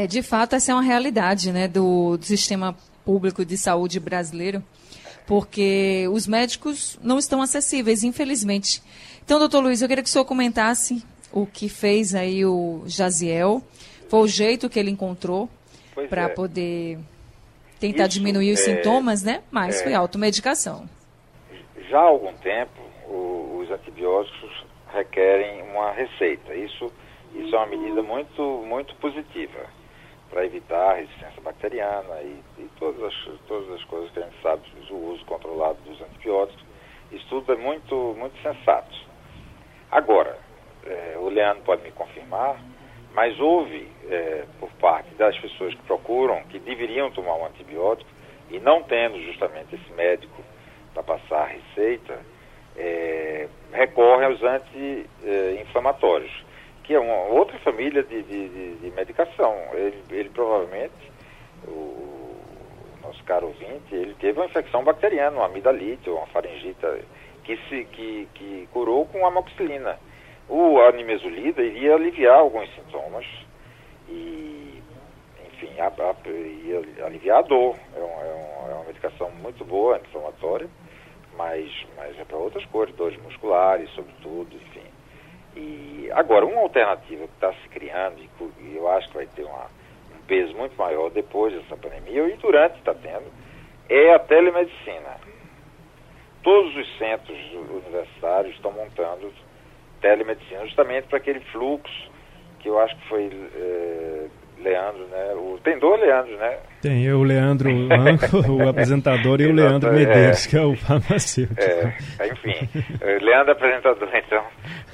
É, 0.00 0.06
de 0.06 0.22
fato, 0.22 0.56
essa 0.56 0.72
é 0.72 0.74
uma 0.74 0.82
realidade 0.82 1.52
né, 1.52 1.68
do, 1.68 2.16
do 2.16 2.24
sistema 2.24 2.74
público 3.04 3.44
de 3.44 3.58
saúde 3.58 4.00
brasileiro, 4.00 4.64
porque 5.26 6.08
os 6.10 6.26
médicos 6.26 6.98
não 7.02 7.18
estão 7.18 7.42
acessíveis, 7.42 8.02
infelizmente. 8.02 8.82
Então, 9.22 9.38
doutor 9.38 9.60
Luiz, 9.62 9.82
eu 9.82 9.88
queria 9.88 10.02
que 10.02 10.08
o 10.08 10.12
senhor 10.12 10.24
comentasse 10.24 11.04
o 11.30 11.44
que 11.44 11.68
fez 11.68 12.14
aí 12.14 12.46
o 12.46 12.82
Jaziel. 12.86 13.62
Foi 14.08 14.20
o 14.20 14.26
jeito 14.26 14.70
que 14.70 14.78
ele 14.78 14.90
encontrou 14.90 15.50
para 16.08 16.22
é. 16.22 16.28
poder 16.28 16.98
tentar 17.78 18.06
Isso 18.06 18.18
diminuir 18.18 18.52
os 18.52 18.60
é, 18.60 18.76
sintomas, 18.76 19.22
né? 19.22 19.42
Mas 19.50 19.82
é, 19.82 19.84
foi 19.84 19.92
automedicação. 19.92 20.88
Já 21.90 21.98
há 21.98 22.04
algum 22.04 22.32
tempo, 22.38 22.80
o, 23.06 23.60
os 23.62 23.70
antibióticos 23.70 24.64
requerem 24.94 25.62
uma 25.70 25.92
receita. 25.92 26.54
Isso, 26.54 26.90
isso 27.34 27.54
é 27.54 27.58
uma 27.58 27.66
medida 27.66 28.02
muito, 28.02 28.64
muito 28.66 28.94
positiva 28.94 29.78
para 30.30 30.44
evitar 30.44 30.92
a 30.92 30.94
resistência 30.94 31.42
bacteriana 31.42 32.22
e, 32.22 32.40
e, 32.58 32.70
todas, 32.78 33.02
as, 33.02 33.14
todas 33.48 33.68
as 33.72 33.82
coisas 33.84 34.10
que 34.12 34.20
a 34.20 34.22
gente 34.22 34.40
sabe, 34.40 34.62
o 34.90 35.12
uso 35.12 35.24
controlado 35.24 35.78
dos 35.84 36.00
antibióticos. 36.00 36.64
Isso 37.10 37.26
tudo 37.28 37.52
é 37.52 37.56
muito, 37.56 38.14
muito 38.16 38.40
sensato. 38.40 38.96
Agora, 39.90 40.38
é, 40.86 41.16
o 41.18 41.28
Leandro 41.28 41.64
pode 41.64 41.82
me 41.82 41.90
confirmar, 41.90 42.62
mas 43.12 43.38
houve, 43.40 43.88
é, 44.08 44.44
por 44.60 44.70
parte 44.74 45.12
das 45.14 45.36
pessoas 45.38 45.74
que 45.74 45.82
procuram, 45.82 46.44
que 46.44 46.60
deveriam 46.60 47.10
tomar 47.10 47.34
um 47.34 47.46
antibiótico, 47.46 48.08
e 48.50 48.60
não 48.60 48.84
tendo 48.84 49.20
justamente 49.22 49.74
esse 49.74 49.92
médico 49.92 50.44
para 50.94 51.02
passar 51.02 51.42
a 51.42 51.46
receita, 51.46 52.20
é, 52.76 53.48
recorre 53.72 54.24
aos 54.24 54.40
anti-inflamatórios, 54.42 56.44
é 56.94 56.98
uma 56.98 57.34
outra 57.34 57.58
família 57.58 58.02
de, 58.02 58.22
de, 58.22 58.48
de, 58.48 58.74
de 58.76 58.90
medicação. 58.90 59.54
Ele, 59.72 60.02
ele 60.10 60.28
provavelmente, 60.30 60.94
o 61.66 62.34
nosso 63.02 63.22
caro 63.24 63.48
ouvinte, 63.48 63.94
ele 63.94 64.14
teve 64.14 64.38
uma 64.38 64.46
infecção 64.46 64.84
bacteriana, 64.84 65.36
uma 65.36 65.46
amidalite 65.46 66.08
uma 66.10 66.26
faringite 66.28 66.76
que, 67.44 67.56
se, 67.68 67.84
que, 67.84 68.28
que 68.34 68.68
curou 68.72 69.06
com 69.06 69.26
amoxicilina. 69.26 69.98
O 70.48 70.80
animesulida 70.80 71.62
iria 71.62 71.94
aliviar 71.94 72.38
alguns 72.38 72.68
sintomas 72.74 73.24
e, 74.08 74.82
enfim, 75.46 75.70
a, 75.78 75.86
a, 75.86 76.28
ia 76.28 77.06
aliviar 77.06 77.38
a 77.38 77.42
dor. 77.42 77.76
É, 77.94 78.00
um, 78.00 78.02
é, 78.02 78.34
um, 78.34 78.70
é 78.70 78.74
uma 78.74 78.84
medicação 78.84 79.30
muito 79.42 79.64
boa, 79.64 79.96
anti-inflamatória, 79.96 80.68
mas, 81.36 81.70
mas 81.96 82.18
é 82.18 82.24
para 82.24 82.36
outras 82.36 82.64
coisas, 82.66 82.94
dores 82.96 83.20
musculares, 83.22 83.88
sobretudo, 83.90 84.56
enfim. 84.56 84.89
E 85.56 86.08
agora, 86.12 86.46
uma 86.46 86.60
alternativa 86.60 87.26
que 87.26 87.34
está 87.34 87.52
se 87.52 87.68
criando, 87.68 88.18
e 88.60 88.76
eu 88.76 88.88
acho 88.88 89.08
que 89.08 89.14
vai 89.14 89.26
ter 89.26 89.44
uma, 89.44 89.64
um 90.14 90.22
peso 90.26 90.54
muito 90.54 90.76
maior 90.76 91.10
depois 91.10 91.52
dessa 91.52 91.76
pandemia, 91.76 92.28
e 92.28 92.36
durante 92.36 92.78
está 92.78 92.94
tendo, 92.94 93.26
é 93.88 94.14
a 94.14 94.18
telemedicina. 94.18 95.18
Todos 96.42 96.74
os 96.76 96.98
centros 96.98 97.38
universitários 97.52 98.54
estão 98.54 98.72
montando 98.72 99.32
telemedicina, 100.00 100.64
justamente 100.64 101.08
para 101.08 101.18
aquele 101.18 101.40
fluxo 101.40 102.10
que 102.60 102.68
eu 102.68 102.78
acho 102.78 102.96
que 102.96 103.08
foi 103.08 103.30
é, 103.54 104.28
Leandro, 104.62 105.06
né? 105.06 105.34
O, 105.34 105.58
tem 105.62 105.78
dois 105.78 106.00
Leandros, 106.00 106.38
né? 106.38 106.58
Tem 106.82 107.12
o 107.12 107.22
Leandro 107.22 107.70
o 108.48 108.68
apresentador, 108.68 109.40
e 109.40 109.46
o 109.46 109.52
Leandro 109.52 109.92
Medeiros, 109.92 110.46
é, 110.46 110.50
que 110.50 110.56
é 110.56 110.62
o 110.62 110.76
farmacêutico. 110.76 111.60
É, 111.60 112.28
enfim, 112.28 112.68
eh, 113.00 113.18
Leandro, 113.20 113.52
apresentador, 113.52 114.08
então, 114.14 114.44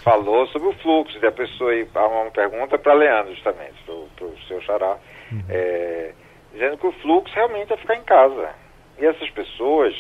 falou 0.03 0.47
sobre 0.49 0.69
o 0.69 0.73
fluxo 0.75 1.19
da 1.21 1.33
pessoa 1.33 1.75
e 1.75 1.87
uma 1.95 2.31
pergunta 2.31 2.79
para 2.79 2.95
Leandro, 2.95 3.35
justamente, 3.35 3.75
para 3.85 4.27
o 4.27 4.39
seu 4.49 4.61
xará, 4.63 4.97
uhum. 5.33 5.43
é, 5.49 6.13
dizendo 6.53 6.79
que 6.79 6.87
o 6.87 6.93
fluxo 6.93 7.35
realmente 7.35 7.73
é 7.73 7.77
ficar 7.77 7.97
em 7.97 8.05
casa 8.05 8.51
E 8.99 9.07
essas 9.07 9.29
pessoas, 9.31 9.95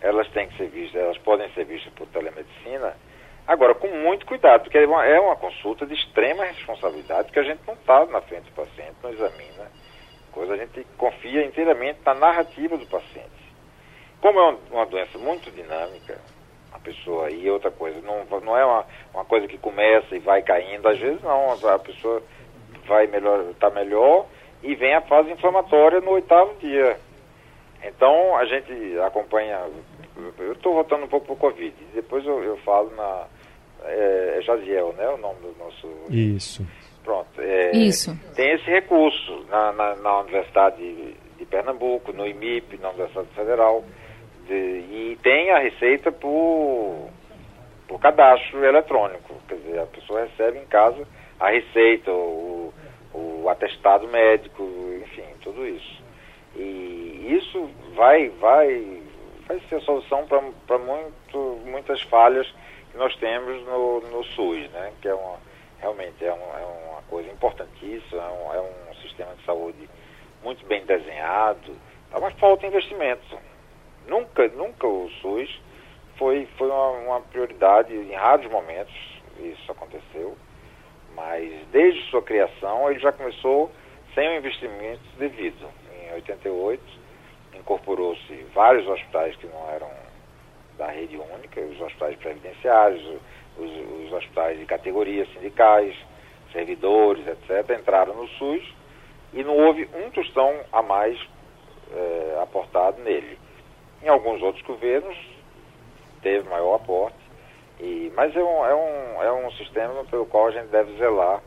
elas 0.00 0.28
têm 0.30 0.48
que 0.48 0.56
ser 0.56 0.68
vistas, 0.68 1.00
elas 1.00 1.18
podem 1.18 1.48
ser 1.50 1.64
vistas 1.64 1.92
por 1.94 2.06
telemedicina, 2.08 2.94
agora 3.52 3.74
com 3.74 3.88
muito 3.88 4.26
cuidado, 4.26 4.62
porque 4.62 4.78
é 4.78 4.86
uma, 4.86 5.04
é 5.04 5.18
uma 5.18 5.36
consulta 5.36 5.86
de 5.86 5.94
extrema 5.94 6.44
responsabilidade, 6.44 7.24
porque 7.24 7.40
a 7.40 7.44
gente 7.44 7.60
não 7.66 7.74
está 7.74 8.04
na 8.06 8.20
frente 8.20 8.44
do 8.44 8.52
paciente, 8.52 8.94
não 9.02 9.10
examina 9.10 9.80
coisa, 10.30 10.54
a 10.54 10.56
gente 10.56 10.86
confia 10.96 11.44
inteiramente 11.44 12.00
na 12.04 12.14
narrativa 12.14 12.76
do 12.76 12.86
paciente. 12.86 13.28
Como 14.20 14.38
é 14.38 14.56
uma, 14.70 14.86
doença 14.86 15.18
muito 15.18 15.50
dinâmica, 15.50 16.18
a 16.72 16.78
pessoa 16.78 17.30
e 17.30 17.50
outra 17.50 17.70
coisa, 17.70 18.00
não, 18.00 18.24
não 18.40 18.56
é 18.56 18.64
uma, 18.64 18.86
uma 19.12 19.24
coisa 19.24 19.46
que 19.46 19.58
começa 19.58 20.14
e 20.14 20.18
vai 20.18 20.42
caindo, 20.42 20.88
às 20.88 20.98
vezes 20.98 21.22
não, 21.22 21.52
a 21.52 21.78
pessoa 21.78 22.22
vai 22.86 23.06
melhor, 23.06 23.50
está 23.50 23.70
melhor 23.70 24.26
e 24.62 24.74
vem 24.74 24.94
a 24.94 25.00
fase 25.02 25.30
inflamatória 25.30 26.00
no 26.00 26.12
oitavo 26.12 26.54
dia. 26.56 26.98
Então 27.82 28.36
a 28.36 28.44
gente 28.44 28.98
acompanha, 29.00 29.66
eu 30.38 30.52
estou 30.52 30.74
voltando 30.74 31.04
um 31.04 31.08
pouco 31.08 31.26
para 31.26 31.34
o 31.34 31.38
Covid, 31.38 31.74
depois 31.94 32.24
eu, 32.26 32.42
eu 32.42 32.56
falo 32.58 32.94
na. 32.94 33.26
É, 33.84 34.36
é 34.38 34.42
Jaziel, 34.42 34.92
né? 34.94 35.08
O 35.08 35.16
nome 35.16 35.40
do 35.40 35.54
nosso. 35.58 35.88
Isso. 36.10 36.66
Pronto. 37.04 37.40
É, 37.40 37.72
Isso. 37.72 38.16
Tem 38.34 38.52
esse 38.52 38.70
recurso 38.70 39.44
na, 39.48 39.72
na, 39.72 39.96
na 39.96 40.20
Universidade 40.20 40.76
de, 40.76 41.14
de, 41.38 41.44
Pernambuco, 41.46 42.12
no 42.12 42.26
IMIP, 42.26 42.78
na 42.78 42.90
Universidade 42.90 43.28
Federal, 43.34 43.84
de, 44.46 44.54
e 44.54 45.18
tem 45.22 45.50
a 45.50 45.58
receita 45.58 46.12
por, 46.12 47.08
por 47.88 47.98
cadastro 47.98 48.64
eletrônico. 48.64 49.34
Quer 49.48 49.56
dizer, 49.56 49.80
a 49.80 49.86
pessoa 49.86 50.22
recebe 50.22 50.58
em 50.58 50.66
casa 50.66 51.06
a 51.38 51.50
receita, 51.50 52.12
o, 52.12 52.72
o 53.14 53.48
atestado 53.48 54.06
médico, 54.06 54.62
enfim, 55.02 55.24
tudo 55.42 55.66
isso. 55.66 56.02
E 56.54 57.38
isso 57.40 57.70
vai, 57.94 58.28
vai, 58.40 59.02
vai 59.48 59.60
ser 59.68 59.76
a 59.76 59.80
solução 59.80 60.26
para 60.26 60.78
muitas 61.64 62.02
falhas 62.02 62.46
que 62.90 62.96
nós 62.96 63.14
temos 63.16 63.64
no, 63.66 64.00
no 64.00 64.24
SUS, 64.24 64.70
né? 64.70 64.92
Que 65.00 65.08
é 65.08 65.14
uma, 65.14 65.38
realmente 65.78 66.24
é, 66.24 66.32
um, 66.32 66.58
é 66.58 66.64
uma 66.90 67.02
coisa 67.02 67.30
importantíssima, 67.30 68.22
é 68.22 68.30
um, 68.30 68.54
é 68.54 68.60
um 68.90 68.94
sistema 68.96 69.34
de 69.34 69.44
saúde 69.44 69.88
muito 70.42 70.64
bem 70.66 70.84
desenhado, 70.84 71.76
tá? 72.10 72.18
mas 72.20 72.34
falta 72.34 72.66
investimento. 72.66 73.38
Nunca, 74.06 74.48
nunca 74.48 74.86
o 74.86 75.10
SUS 75.20 75.60
foi, 76.16 76.48
foi 76.56 76.68
uma, 76.68 76.88
uma 76.90 77.20
prioridade 77.20 77.94
em 77.94 78.14
raros 78.14 78.50
momentos, 78.50 78.94
isso 79.38 79.70
aconteceu 79.70 80.36
mas 81.14 81.50
desde 81.70 82.02
sua 82.10 82.22
criação 82.22 82.90
ele 82.90 83.00
já 83.00 83.12
começou 83.12 83.70
sem 84.14 84.28
o 84.28 84.36
investimento 84.36 85.02
devido. 85.18 85.68
Em 86.02 86.14
88 86.14 86.82
incorporou-se 87.54 88.34
vários 88.54 88.86
hospitais 88.86 89.36
que 89.36 89.46
não 89.46 89.70
eram 89.70 89.90
da 90.80 90.86
rede 90.86 91.14
única, 91.18 91.60
os 91.60 91.78
hospitais 91.78 92.16
previdenciários, 92.16 93.04
os, 93.58 93.70
os 94.06 94.12
hospitais 94.14 94.58
de 94.58 94.64
categorias 94.64 95.28
sindicais, 95.34 95.94
servidores, 96.52 97.26
etc., 97.26 97.78
entraram 97.78 98.14
no 98.14 98.26
SUS 98.28 98.64
e 99.34 99.44
não 99.44 99.54
houve 99.58 99.86
um 99.94 100.10
tostão 100.10 100.58
a 100.72 100.82
mais 100.82 101.20
é, 101.92 102.38
aportado 102.42 102.98
nele. 103.02 103.38
Em 104.02 104.08
alguns 104.08 104.40
outros 104.40 104.64
governos 104.64 105.16
teve 106.22 106.48
maior 106.48 106.76
aporte, 106.76 107.18
e, 107.78 108.10
mas 108.16 108.34
é 108.34 108.42
um, 108.42 108.64
é, 108.64 108.74
um, 108.74 109.22
é 109.22 109.32
um 109.32 109.50
sistema 109.52 110.02
pelo 110.06 110.24
qual 110.24 110.46
a 110.46 110.50
gente 110.50 110.68
deve 110.68 110.96
zelar 110.96 111.42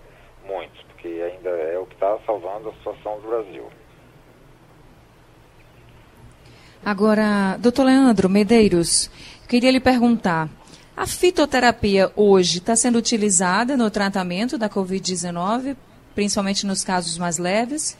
muito, 0.45 0.85
porque 0.87 1.07
ainda 1.07 1.49
é 1.49 1.79
o 1.79 1.87
que 1.87 1.95
está 1.95 2.19
salvando 2.23 2.69
a 2.69 2.73
situação 2.73 3.19
do 3.19 3.29
Brasil. 3.29 3.67
Agora, 6.85 7.57
doutor 7.61 7.85
Leandro 7.85 8.29
Medeiros, 8.29 9.09
queria 9.47 9.71
lhe 9.71 9.79
perguntar: 9.79 10.49
a 10.97 11.07
fitoterapia 11.07 12.11
hoje 12.13 12.57
está 12.57 12.75
sendo 12.75 12.97
utilizada 12.97 13.77
no 13.77 13.89
tratamento 13.89 14.57
da 14.57 14.69
Covid-19, 14.69 15.77
principalmente 16.13 16.65
nos 16.65 16.83
casos 16.83 17.17
mais 17.17 17.37
leves? 17.37 17.97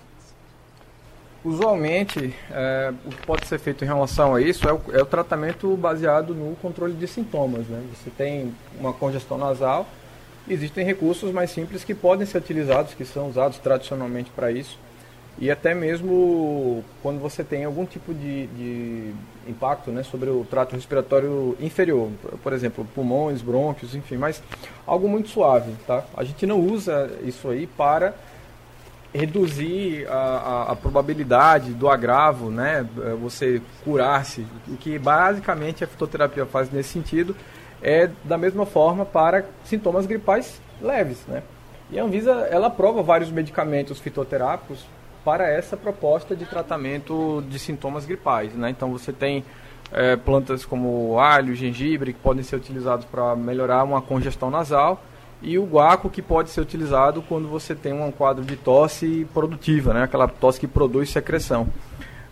Usualmente, 1.46 2.34
é, 2.52 2.94
o 3.06 3.10
que 3.10 3.26
pode 3.26 3.48
ser 3.48 3.58
feito 3.58 3.84
em 3.84 3.88
relação 3.88 4.36
a 4.36 4.42
isso 4.42 4.68
é 4.68 4.74
o, 4.74 4.82
é 4.92 5.02
o, 5.02 5.06
tratamento 5.06 5.76
baseado 5.78 6.34
no 6.34 6.56
controle 6.58 6.94
de 6.94 7.08
sintomas. 7.08 7.68
Né? 7.68 7.82
Você 7.94 8.10
tem 8.10 8.54
uma 8.80 8.94
congestão 8.94 9.38
nasal, 9.38 9.88
existem 10.48 10.86
recursos 10.86 11.34
mais 11.34 11.52
simples 11.52 11.84
que 11.84 11.94
podem 11.94 12.26
ser 12.26 12.38
utilizados, 12.38 12.94
que 12.94 13.04
são 13.06 13.30
usados 13.30 13.58
tradicionalmente 13.60 14.30
para 14.32 14.52
isso. 14.52 14.78
E 15.38 15.50
até 15.50 15.74
mesmo 15.74 16.84
quando 17.02 17.20
você 17.20 17.44
tem 17.44 17.66
algum 17.66 17.86
tipo 17.86 18.14
de, 18.14 18.48
de 18.48 19.14
impacto 19.48 19.92
né, 19.92 20.04
sobre 20.04 20.30
o 20.30 20.46
trato 20.50 20.76
respiratório 20.76 21.58
inferior, 21.60 22.12
por 22.44 22.54
exemplo, 22.54 22.86
pulmões, 22.94 23.42
brônquios, 23.42 23.96
enfim, 23.96 24.18
mas 24.18 24.44
algo 24.86 25.08
muito 25.08 25.30
suave. 25.30 25.74
Tá? 25.88 26.04
A 26.16 26.24
gente 26.24 26.46
não 26.46 26.60
usa 26.60 27.10
isso 27.24 27.50
aí 27.50 27.66
para 27.66 28.14
reduzir 29.14 30.08
a, 30.08 30.14
a, 30.14 30.72
a, 30.72 30.76
probabilidade 30.76 31.72
do 31.74 31.88
agravo, 31.88 32.50
né, 32.50 32.88
você 33.22 33.62
curar-se. 33.84 34.46
O 34.68 34.76
que 34.76 34.98
basicamente 34.98 35.84
a 35.84 35.88
fitoterapia 35.88 36.46
faz 36.48 36.72
nesse 36.72 36.90
sentido 36.90 37.36
é 37.82 38.10
da 38.24 38.38
mesma 38.38 38.66
forma 38.66 39.06
para 39.06 39.46
sintomas 39.66 40.06
gripais 40.06 40.60
leves, 40.82 41.20
né? 41.28 41.44
E 41.92 42.00
a 42.00 42.04
Anvisa 42.04 42.32
ela 42.50 42.68
aprova 42.68 43.04
vários 43.04 43.30
medicamentos 43.30 44.00
fitoterápicos 44.00 44.84
para 45.24 45.50
essa 45.50 45.78
proposta 45.78 46.36
de 46.36 46.46
tratamento 46.46 47.44
de 47.48 47.58
sintomas 47.60 48.06
gripais, 48.06 48.54
né? 48.54 48.70
Então 48.70 48.92
você 48.92 49.14
tem 49.14 49.44
é, 49.92 50.16
plantas 50.16 50.66
como 50.66 51.20
alho, 51.20 51.56
gengibre 51.56 52.14
que 52.14 52.20
podem 52.20 52.44
ser 52.44 52.56
utilizados 52.56 53.06
para 53.06 53.36
melhorar 53.36 53.84
uma 53.84 54.02
congestão 54.02 54.50
nasal 54.50 55.04
e 55.44 55.60
o 55.60 55.66
guaco 55.66 56.10
que 56.10 56.22
pode 56.22 56.50
ser 56.50 56.62
utilizado 56.62 57.22
quando 57.22 57.50
você 57.50 57.76
tem 57.76 57.94
um 57.94 58.12
quadro 58.12 58.46
de 58.46 58.56
tosse 58.56 59.28
produtiva, 59.34 59.94
né? 59.94 60.04
aquela 60.04 60.28
tosse 60.28 60.60
que 60.60 60.68
produz 60.68 61.10
secreção. 61.10 61.68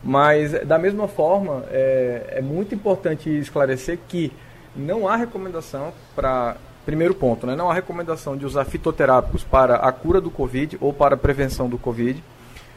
Mas, 0.03 0.53
da 0.65 0.79
mesma 0.79 1.07
forma, 1.07 1.63
é, 1.69 2.35
é 2.37 2.41
muito 2.41 2.73
importante 2.73 3.29
esclarecer 3.29 3.99
que 4.07 4.31
não 4.75 5.07
há 5.07 5.15
recomendação 5.15 5.93
para. 6.15 6.55
Primeiro 6.83 7.13
ponto, 7.13 7.45
né? 7.45 7.55
não 7.55 7.69
há 7.69 7.75
recomendação 7.75 8.35
de 8.35 8.43
usar 8.43 8.65
fitoterápicos 8.65 9.43
para 9.43 9.75
a 9.75 9.91
cura 9.91 10.19
do 10.19 10.31
Covid 10.31 10.79
ou 10.81 10.91
para 10.91 11.13
a 11.13 11.17
prevenção 11.17 11.69
do 11.69 11.77
Covid. 11.77 12.23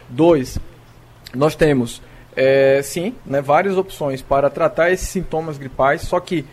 Dois, 0.08 0.58
nós 1.34 1.54
temos, 1.54 2.02
é, 2.36 2.80
sim, 2.82 3.14
né, 3.24 3.40
várias 3.40 3.76
opções 3.76 4.22
para 4.22 4.50
tratar 4.50 4.90
esses 4.90 5.08
sintomas 5.08 5.58
gripais, 5.58 6.02
só 6.02 6.20
que 6.20 6.44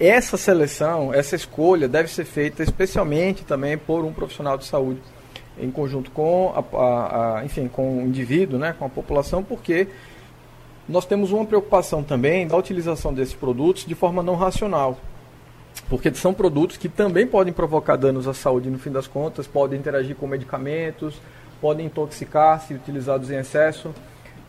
essa 0.00 0.36
seleção, 0.36 1.12
essa 1.14 1.36
escolha 1.36 1.86
deve 1.86 2.08
ser 2.08 2.24
feita 2.24 2.62
especialmente 2.62 3.44
também 3.44 3.78
por 3.78 4.04
um 4.04 4.12
profissional 4.12 4.58
de 4.58 4.64
saúde 4.64 5.00
em 5.58 5.70
conjunto 5.70 6.10
com 6.10 6.52
a, 6.54 6.76
a, 6.76 7.38
a, 7.38 7.44
enfim, 7.44 7.68
com 7.68 7.98
o 7.98 8.02
indivíduo, 8.02 8.58
né, 8.58 8.74
com 8.78 8.84
a 8.84 8.88
população, 8.88 9.44
porque 9.44 9.86
nós 10.88 11.04
temos 11.04 11.30
uma 11.30 11.44
preocupação 11.44 12.02
também 12.02 12.46
da 12.46 12.56
utilização 12.56 13.12
desses 13.12 13.34
produtos 13.34 13.84
de 13.84 13.94
forma 13.94 14.22
não 14.22 14.34
racional. 14.34 14.98
Porque 15.88 16.12
são 16.14 16.34
produtos 16.34 16.76
que 16.76 16.88
também 16.88 17.26
podem 17.26 17.52
provocar 17.52 17.96
danos 17.96 18.26
à 18.26 18.34
saúde 18.34 18.70
no 18.70 18.78
fim 18.78 18.90
das 18.90 19.06
contas, 19.06 19.46
podem 19.46 19.78
interagir 19.78 20.16
com 20.16 20.26
medicamentos, 20.26 21.20
podem 21.62 21.86
intoxicar 21.86 22.60
se 22.60 22.74
utilizados 22.74 23.30
em 23.30 23.36
excesso 23.36 23.94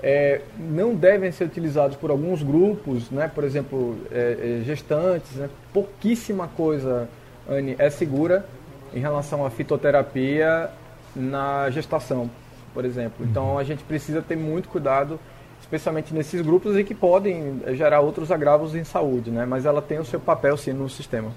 é, 0.03 0.41
não 0.59 0.93
devem 0.93 1.31
ser 1.31 1.45
utilizados 1.45 1.95
por 1.95 2.11
alguns 2.11 2.43
grupos, 2.43 3.09
né? 3.09 3.31
por 3.33 3.45
exemplo, 3.45 3.97
é, 4.11 4.59
é, 4.59 4.63
gestantes. 4.65 5.31
Né? 5.37 5.49
Pouquíssima 5.71 6.45
coisa, 6.45 7.07
Anne, 7.49 7.73
é 7.79 7.89
segura 7.89 8.45
em 8.93 8.99
relação 8.99 9.45
à 9.45 9.49
fitoterapia 9.49 10.69
na 11.15 11.69
gestação, 11.69 12.29
por 12.73 12.83
exemplo. 12.83 13.25
Então 13.25 13.57
a 13.57 13.63
gente 13.63 13.81
precisa 13.85 14.21
ter 14.21 14.35
muito 14.35 14.67
cuidado, 14.67 15.17
especialmente 15.61 16.13
nesses 16.13 16.41
grupos 16.41 16.77
e 16.77 16.83
que 16.83 16.93
podem 16.93 17.61
gerar 17.69 18.01
outros 18.01 18.29
agravos 18.29 18.75
em 18.75 18.83
saúde, 18.83 19.31
né? 19.31 19.45
mas 19.45 19.65
ela 19.65 19.81
tem 19.81 19.99
o 19.99 20.05
seu 20.05 20.19
papel 20.19 20.57
sim 20.57 20.73
no 20.73 20.89
sistema. 20.89 21.31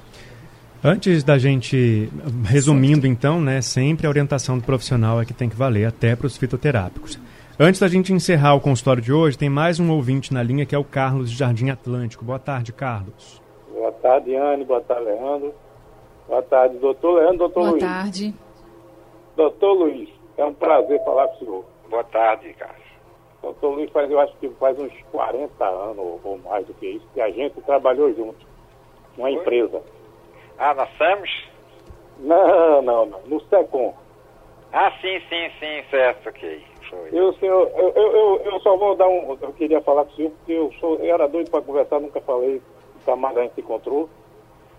Antes 0.85 1.25
da 1.25 1.39
gente, 1.39 2.09
resumindo 2.45 3.07
então, 3.07 3.41
né, 3.41 3.61
sempre 3.61 4.07
a 4.07 4.11
orientação 4.11 4.59
do 4.59 4.65
profissional 4.65 5.21
é 5.21 5.25
que 5.25 5.33
tem 5.33 5.49
que 5.49 5.57
valer 5.57 5.87
até 5.87 6.15
para 6.15 6.27
os 6.27 6.37
fitoterápicos. 6.37 7.19
Antes 7.59 7.81
da 7.81 7.89
gente 7.89 8.13
encerrar 8.13 8.55
o 8.55 8.61
consultório 8.61 9.03
de 9.03 9.13
hoje, 9.13 9.39
tem 9.39 9.49
mais 9.49 9.81
um 9.81 9.91
ouvinte 9.91 10.33
na 10.33 10.43
linha 10.43 10.67
que 10.67 10.75
é 10.75 10.79
o 10.79 10.85
Carlos 10.85 11.31
de 11.31 11.39
Jardim 11.39 11.71
Atlântico. 11.71 12.25
Boa 12.25 12.39
tarde, 12.39 12.73
Carlos. 12.73 13.41
Boa 13.73 13.91
tarde, 13.93 14.37
Anne. 14.37 14.65
Boa 14.65 14.83
tarde, 14.83 15.05
Leandro. 15.05 15.55
Boa 16.29 16.43
tarde, 16.43 16.77
doutor 16.79 17.15
Leandro, 17.15 17.39
doutor 17.39 17.61
Boa 17.61 17.71
Luiz. 17.71 17.83
Boa 17.83 17.93
tarde. 17.95 18.35
Doutor 19.37 19.73
Luiz, 19.73 20.09
é 20.37 20.45
um 20.45 20.53
prazer 20.53 21.03
falar 21.05 21.29
com 21.29 21.35
o 21.35 21.39
senhor. 21.39 21.65
Boa 21.89 22.05
tarde, 22.05 22.53
Carlos. 22.53 22.85
Doutor 23.41 23.75
Luiz, 23.75 23.91
faz, 23.91 24.11
eu 24.11 24.21
acho 24.21 24.37
que 24.37 24.49
faz 24.61 24.79
uns 24.79 24.93
40 25.11 25.65
anos 25.65 26.21
ou 26.25 26.39
mais 26.45 26.67
do 26.67 26.75
que 26.75 26.87
isso, 26.87 27.07
que 27.15 27.21
a 27.21 27.31
gente 27.31 27.61
trabalhou 27.63 28.13
junto. 28.15 28.47
Uma 29.17 29.31
empresa. 29.31 29.81
Ah, 30.59 30.75
na 30.75 30.87
SAMS? 30.99 31.31
Não, 32.19 32.83
não, 32.83 33.07
não. 33.07 33.21
No 33.27 33.41
SECOM. 33.43 33.95
Ah, 34.73 34.91
sim, 35.01 35.21
sim, 35.29 35.51
sim, 35.59 35.83
certo, 35.91 36.29
ok. 36.29 36.63
Eu, 37.13 37.33
senhor, 37.35 37.71
eu, 37.77 37.89
eu, 37.91 38.41
eu, 38.45 38.61
só 38.61 38.77
vou 38.77 38.95
dar 38.95 39.09
um. 39.09 39.37
Eu 39.41 39.53
queria 39.53 39.81
falar 39.81 40.05
com 40.05 40.13
o 40.13 40.17
senhor, 40.17 40.31
porque 40.31 40.53
eu, 40.53 40.73
sou, 40.81 40.97
eu 40.97 41.15
era 41.15 41.27
doido 41.27 41.51
para 41.51 41.63
conversar, 41.63 42.01
nunca 42.01 42.21
falei, 42.21 42.63
nunca 42.95 43.17
mais 43.17 43.37
a 43.37 43.43
gente 43.43 43.55
se 43.55 43.61
encontrou. 43.61 44.09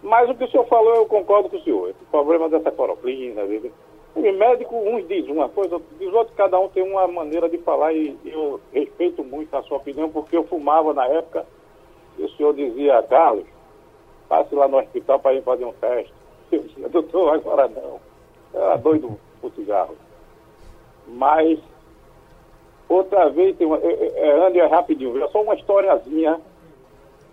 Mas 0.02 0.30
o 0.30 0.36
que 0.36 0.44
o 0.44 0.50
senhor 0.50 0.66
falou, 0.68 0.96
eu 0.96 1.06
concordo 1.06 1.50
com 1.50 1.58
o 1.58 1.64
senhor. 1.64 1.90
O 1.90 2.06
problema 2.06 2.48
dessa 2.50 2.72
cloroquina, 2.72 3.44
o 3.44 4.34
médico, 4.34 4.76
uns 4.76 5.08
diz 5.08 5.28
uma 5.28 5.50
coisa, 5.50 5.76
outros 5.76 6.00
diz 6.00 6.12
outra, 6.14 6.34
cada 6.36 6.60
um 6.60 6.70
tem 6.70 6.84
uma 6.84 7.08
maneira 7.08 7.48
de 7.50 7.58
falar 7.60 7.94
e 7.94 8.18
eu 8.26 8.60
respeito 8.74 9.24
muito 9.24 9.54
a 9.56 9.62
sua 9.64 9.78
opinião, 9.78 10.10
porque 10.10 10.36
eu 10.36 10.44
fumava 10.46 10.94
na 10.94 11.06
época 11.08 11.46
e 12.18 12.24
o 12.24 12.30
senhor 12.32 12.54
dizia, 12.54 13.02
Carlos, 13.04 13.46
passe 14.28 14.54
lá 14.56 14.68
no 14.68 14.78
hospital 14.78 15.20
para 15.20 15.34
ir 15.34 15.44
fazer 15.44 15.66
um 15.66 15.74
teste. 15.74 16.14
Eu 16.52 16.64
dizia, 16.64 16.90
doutor, 16.90 17.34
agora 17.36 17.68
não. 17.68 18.00
Eu 18.54 18.62
era 18.64 18.78
doido 18.78 19.20
por 19.42 19.52
cigarro. 19.52 19.96
Mas 21.08 21.60
Outra 22.90 23.30
vez, 23.30 23.56
tem 23.58 23.68
uma, 23.68 23.78
é, 23.78 23.92
é, 23.92 24.28
é 24.28 24.48
Andy 24.48 24.60
é 24.60 24.66
rapidinho, 24.66 25.22
é 25.22 25.28
só 25.28 25.42
uma 25.42 25.56
historiazinha. 25.56 26.40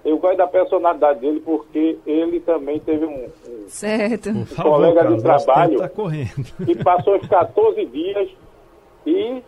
Eu 0.04 0.18
gosto 0.18 0.36
da 0.36 0.46
personalidade 0.46 1.20
dele 1.20 1.40
porque 1.40 1.98
ele 2.04 2.40
também 2.40 2.78
teve 2.78 3.06
um, 3.06 3.24
um, 3.24 3.68
certo. 3.68 4.30
um 4.30 4.44
favor, 4.44 4.72
colega 4.72 5.16
de 5.16 5.22
trabalho 5.22 5.78
tá 5.78 5.88
que 5.88 6.84
passou 6.84 7.16
os 7.16 7.26
14 7.26 7.86
dias 7.86 8.28
e 9.06 9.42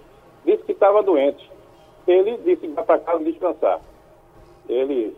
disse 0.46 0.62
que 0.62 0.72
estava 0.72 1.02
doente. 1.02 1.50
Ele 2.06 2.38
disse 2.38 2.62
que 2.62 2.68
vai 2.68 2.84
para 2.84 3.00
casa 3.00 3.24
descansar. 3.24 3.80
Ele 4.66 5.14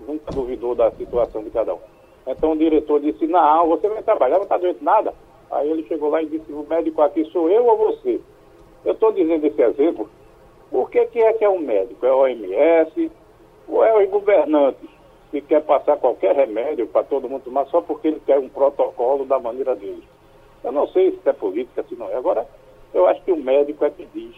nunca 0.00 0.30
duvidou 0.32 0.74
da 0.74 0.90
situação 0.92 1.42
de 1.42 1.50
cada 1.50 1.74
um. 1.74 1.80
Então 2.26 2.52
o 2.52 2.58
diretor 2.58 3.00
disse, 3.00 3.26
não, 3.26 3.68
você 3.68 3.88
vai 3.88 4.02
trabalhar, 4.02 4.36
não 4.36 4.42
está 4.42 4.58
doente 4.58 4.82
nada. 4.82 5.14
Aí 5.50 5.70
ele 5.70 5.84
chegou 5.84 6.10
lá 6.10 6.22
e 6.22 6.26
disse, 6.26 6.52
o 6.52 6.66
médico 6.68 7.00
aqui 7.02 7.24
sou 7.26 7.48
eu 7.48 7.64
ou 7.64 7.76
você? 7.76 8.20
Eu 8.84 8.92
estou 8.92 9.12
dizendo 9.12 9.46
esse 9.46 9.60
exemplo 9.60 10.08
por 10.70 10.90
que, 10.90 10.98
é 10.98 11.32
que 11.32 11.44
é 11.44 11.48
um 11.48 11.60
médico? 11.60 12.04
É 12.04 12.12
o 12.12 12.18
OMS 12.18 13.10
ou 13.66 13.84
é 13.84 14.04
os 14.04 14.10
governantes 14.10 14.88
que 15.30 15.40
quer 15.40 15.62
passar 15.62 15.96
qualquer 15.96 16.34
remédio 16.34 16.86
para 16.86 17.04
todo 17.04 17.28
mundo 17.28 17.42
tomar 17.44 17.66
só 17.66 17.80
porque 17.80 18.08
ele 18.08 18.22
quer 18.24 18.38
um 18.38 18.48
protocolo 18.48 19.24
da 19.24 19.38
maneira 19.38 19.74
dele? 19.74 20.02
Eu 20.62 20.72
não 20.72 20.86
sei 20.88 21.12
se 21.12 21.28
é 21.28 21.32
política, 21.32 21.84
se 21.88 21.94
não 21.94 22.08
é. 22.08 22.16
Agora, 22.16 22.46
eu 22.92 23.06
acho 23.06 23.22
que 23.22 23.32
o 23.32 23.36
médico 23.36 23.84
é 23.84 23.90
que 23.90 24.06
diz 24.12 24.34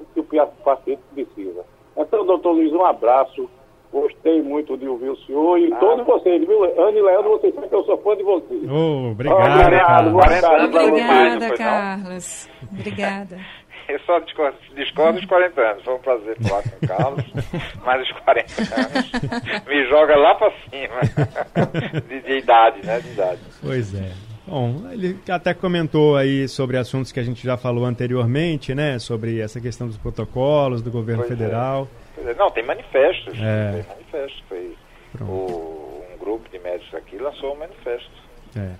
o 0.00 0.22
que 0.22 0.38
o 0.40 0.46
paciente 0.64 1.02
precisa. 1.12 1.64
Então, 1.96 2.24
doutor 2.24 2.52
Luiz, 2.52 2.72
um 2.72 2.84
abraço. 2.84 3.48
Gostei 3.94 4.42
muito 4.42 4.76
de 4.76 4.88
ouvir 4.88 5.10
o 5.10 5.16
senhor 5.18 5.56
e 5.56 5.72
ah. 5.72 5.76
todos 5.76 6.04
vocês, 6.04 6.44
viu? 6.44 6.64
Ana 6.64 6.98
e 6.98 7.00
Leandro, 7.00 7.30
vocês 7.30 7.54
sabem 7.54 7.70
que 7.70 7.76
eu 7.76 7.84
sou 7.84 7.96
fã 7.98 8.16
de 8.16 8.24
vocês. 8.24 8.68
Oh, 8.68 9.12
obrigado, 9.12 10.08
obrigado. 10.08 10.66
Obrigada, 10.66 11.56
Carlos. 11.56 12.50
Obrigada. 12.72 13.38
Eu 13.86 14.00
só 14.00 14.18
discordo, 14.18 14.56
discordo 14.74 15.20
dos 15.20 15.28
40 15.28 15.60
anos. 15.60 15.84
Foi 15.84 15.94
um 15.94 15.98
prazer 15.98 16.36
falar 16.40 16.62
com 16.62 16.84
o 16.84 16.88
Carlos, 16.88 17.24
mas 17.84 18.02
os 18.02 18.12
40 18.12 18.62
anos 18.80 19.66
me 19.66 19.88
joga 19.88 20.16
lá 20.16 20.34
para 20.36 20.52
cima 20.70 22.00
de, 22.08 22.20
de, 22.22 22.38
idade, 22.38 22.84
né? 22.84 22.98
De 22.98 23.08
idade. 23.10 23.40
Pois 23.62 23.94
é. 23.94 24.10
Bom, 24.46 24.90
ele 24.90 25.18
até 25.28 25.54
comentou 25.54 26.16
aí 26.16 26.48
sobre 26.48 26.78
assuntos 26.78 27.12
que 27.12 27.20
a 27.20 27.22
gente 27.22 27.44
já 27.44 27.56
falou 27.56 27.84
anteriormente, 27.84 28.74
né? 28.74 28.98
Sobre 28.98 29.38
essa 29.38 29.60
questão 29.60 29.86
dos 29.86 29.98
protocolos 29.98 30.82
do 30.82 30.90
governo 30.90 31.22
pois 31.22 31.32
é. 31.32 31.36
federal. 31.36 31.86
É. 32.00 32.03
Não, 32.36 32.50
tem 32.50 32.64
manifestos. 32.64 33.34
É. 33.40 33.72
Tem 33.72 33.96
manifestos. 33.96 34.42
Foi 34.48 34.76
o, 35.20 36.04
um 36.14 36.18
grupo 36.18 36.48
de 36.50 36.58
médicos 36.58 36.94
aqui 36.94 37.16
lançou 37.16 37.54
um 37.54 37.58
manifesto. 37.58 38.10
É. 38.56 38.72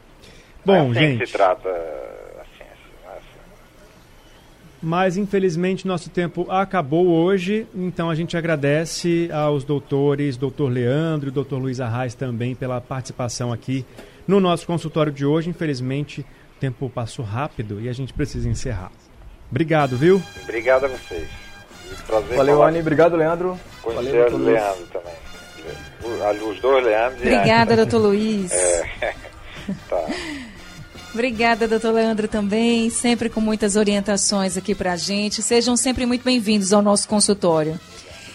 Bom, 0.64 0.90
assim 0.90 1.00
gente. 1.00 1.26
se 1.26 1.32
trata 1.32 1.68
mas 4.84 5.16
infelizmente 5.16 5.86
nosso 5.86 6.10
tempo 6.10 6.46
acabou 6.50 7.06
hoje, 7.06 7.66
então 7.74 8.10
a 8.10 8.14
gente 8.14 8.36
agradece 8.36 9.30
aos 9.32 9.64
doutores, 9.64 10.36
doutor 10.36 10.70
Leandro 10.70 11.30
e 11.30 11.32
doutor 11.32 11.58
Luiz 11.58 11.80
Arraes 11.80 12.14
também 12.14 12.54
pela 12.54 12.82
participação 12.82 13.50
aqui 13.50 13.84
no 14.28 14.38
nosso 14.38 14.66
consultório 14.66 15.10
de 15.10 15.24
hoje. 15.24 15.48
Infelizmente 15.48 16.20
o 16.20 16.60
tempo 16.60 16.90
passou 16.90 17.24
rápido 17.24 17.80
e 17.80 17.88
a 17.88 17.94
gente 17.94 18.12
precisa 18.12 18.46
encerrar. 18.46 18.92
Obrigado, 19.50 19.96
viu? 19.96 20.22
Obrigado 20.42 20.84
a 20.84 20.88
vocês. 20.88 21.28
Prazer 22.06 22.36
Valeu, 22.36 22.62
Anny. 22.62 22.80
Obrigado, 22.80 23.16
Leandro. 23.16 23.58
Conhecer 23.82 24.30
Valeu, 24.30 24.36
o 24.36 24.44
Leandro 24.44 24.86
também. 24.92 25.14
Os 26.50 26.60
dois 26.60 26.84
Leandros. 26.84 27.20
Obrigada, 27.20 27.76
doutor 27.76 27.98
Luiz. 27.98 28.52
É. 28.52 29.14
tá. 29.88 30.04
Obrigada, 31.12 31.68
doutor 31.68 31.92
Leandro, 31.92 32.26
também, 32.26 32.90
sempre 32.90 33.30
com 33.30 33.40
muitas 33.40 33.76
orientações 33.76 34.56
aqui 34.56 34.74
para 34.74 34.92
a 34.92 34.96
gente. 34.96 35.42
Sejam 35.42 35.76
sempre 35.76 36.04
muito 36.06 36.24
bem-vindos 36.24 36.72
ao 36.72 36.82
nosso 36.82 37.06
consultório. 37.06 37.78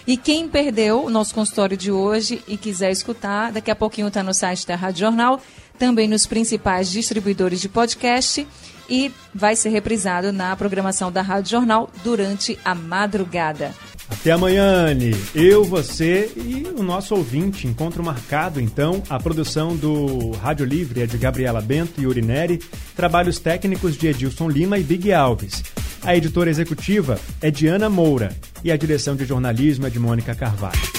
E 0.08 0.16
quem 0.16 0.48
perdeu 0.48 1.04
o 1.04 1.10
nosso 1.10 1.36
consultório 1.36 1.76
de 1.76 1.92
hoje 1.92 2.42
e 2.48 2.58
quiser 2.58 2.90
escutar, 2.90 3.52
daqui 3.52 3.70
a 3.70 3.76
pouquinho 3.76 4.08
está 4.08 4.24
no 4.24 4.34
site 4.34 4.66
da 4.66 4.76
Rádio 4.76 5.02
Jornal, 5.02 5.42
também 5.78 6.08
nos 6.08 6.26
principais 6.26 6.90
distribuidores 6.90 7.60
de 7.60 7.70
podcast 7.70 8.48
e 8.90 9.12
vai 9.34 9.56
ser 9.56 9.70
reprisado 9.70 10.32
na 10.32 10.56
programação 10.56 11.12
da 11.12 11.22
Rádio 11.22 11.52
Jornal 11.52 11.90
durante 12.04 12.58
a 12.64 12.74
madrugada. 12.74 13.74
Até 14.10 14.32
amanhã, 14.32 14.88
Anne. 14.88 15.16
Eu, 15.36 15.64
você 15.64 16.32
e 16.36 16.68
o 16.76 16.82
nosso 16.82 17.16
ouvinte. 17.16 17.68
Encontro 17.68 18.04
marcado, 18.04 18.60
então. 18.60 19.04
A 19.10 19.20
produção 19.20 19.76
do 19.76 20.32
Rádio 20.32 20.66
Livre 20.66 21.02
é 21.02 21.06
de 21.06 21.18
Gabriela 21.18 21.62
Bento 21.62 22.02
e 22.02 22.08
Urineri. 22.08 22.60
Trabalhos 22.96 23.38
técnicos 23.40 23.96
de 23.96 24.08
Edilson 24.08 24.50
Lima 24.50 24.80
e 24.80 24.84
Big 24.84 25.14
Alves. 25.14 25.64
A 26.04 26.16
editora 26.16 26.50
executiva 26.50 27.20
é 27.40 27.52
de 27.52 27.68
Ana 27.68 27.90
Moura. 27.90 28.36
E 28.64 28.72
a 28.72 28.78
direção 28.78 29.16
de 29.16 29.26
jornalismo 29.26 29.86
é 29.86 29.90
de 29.90 30.00
Mônica 30.00 30.34
Carvalho. 30.34 30.99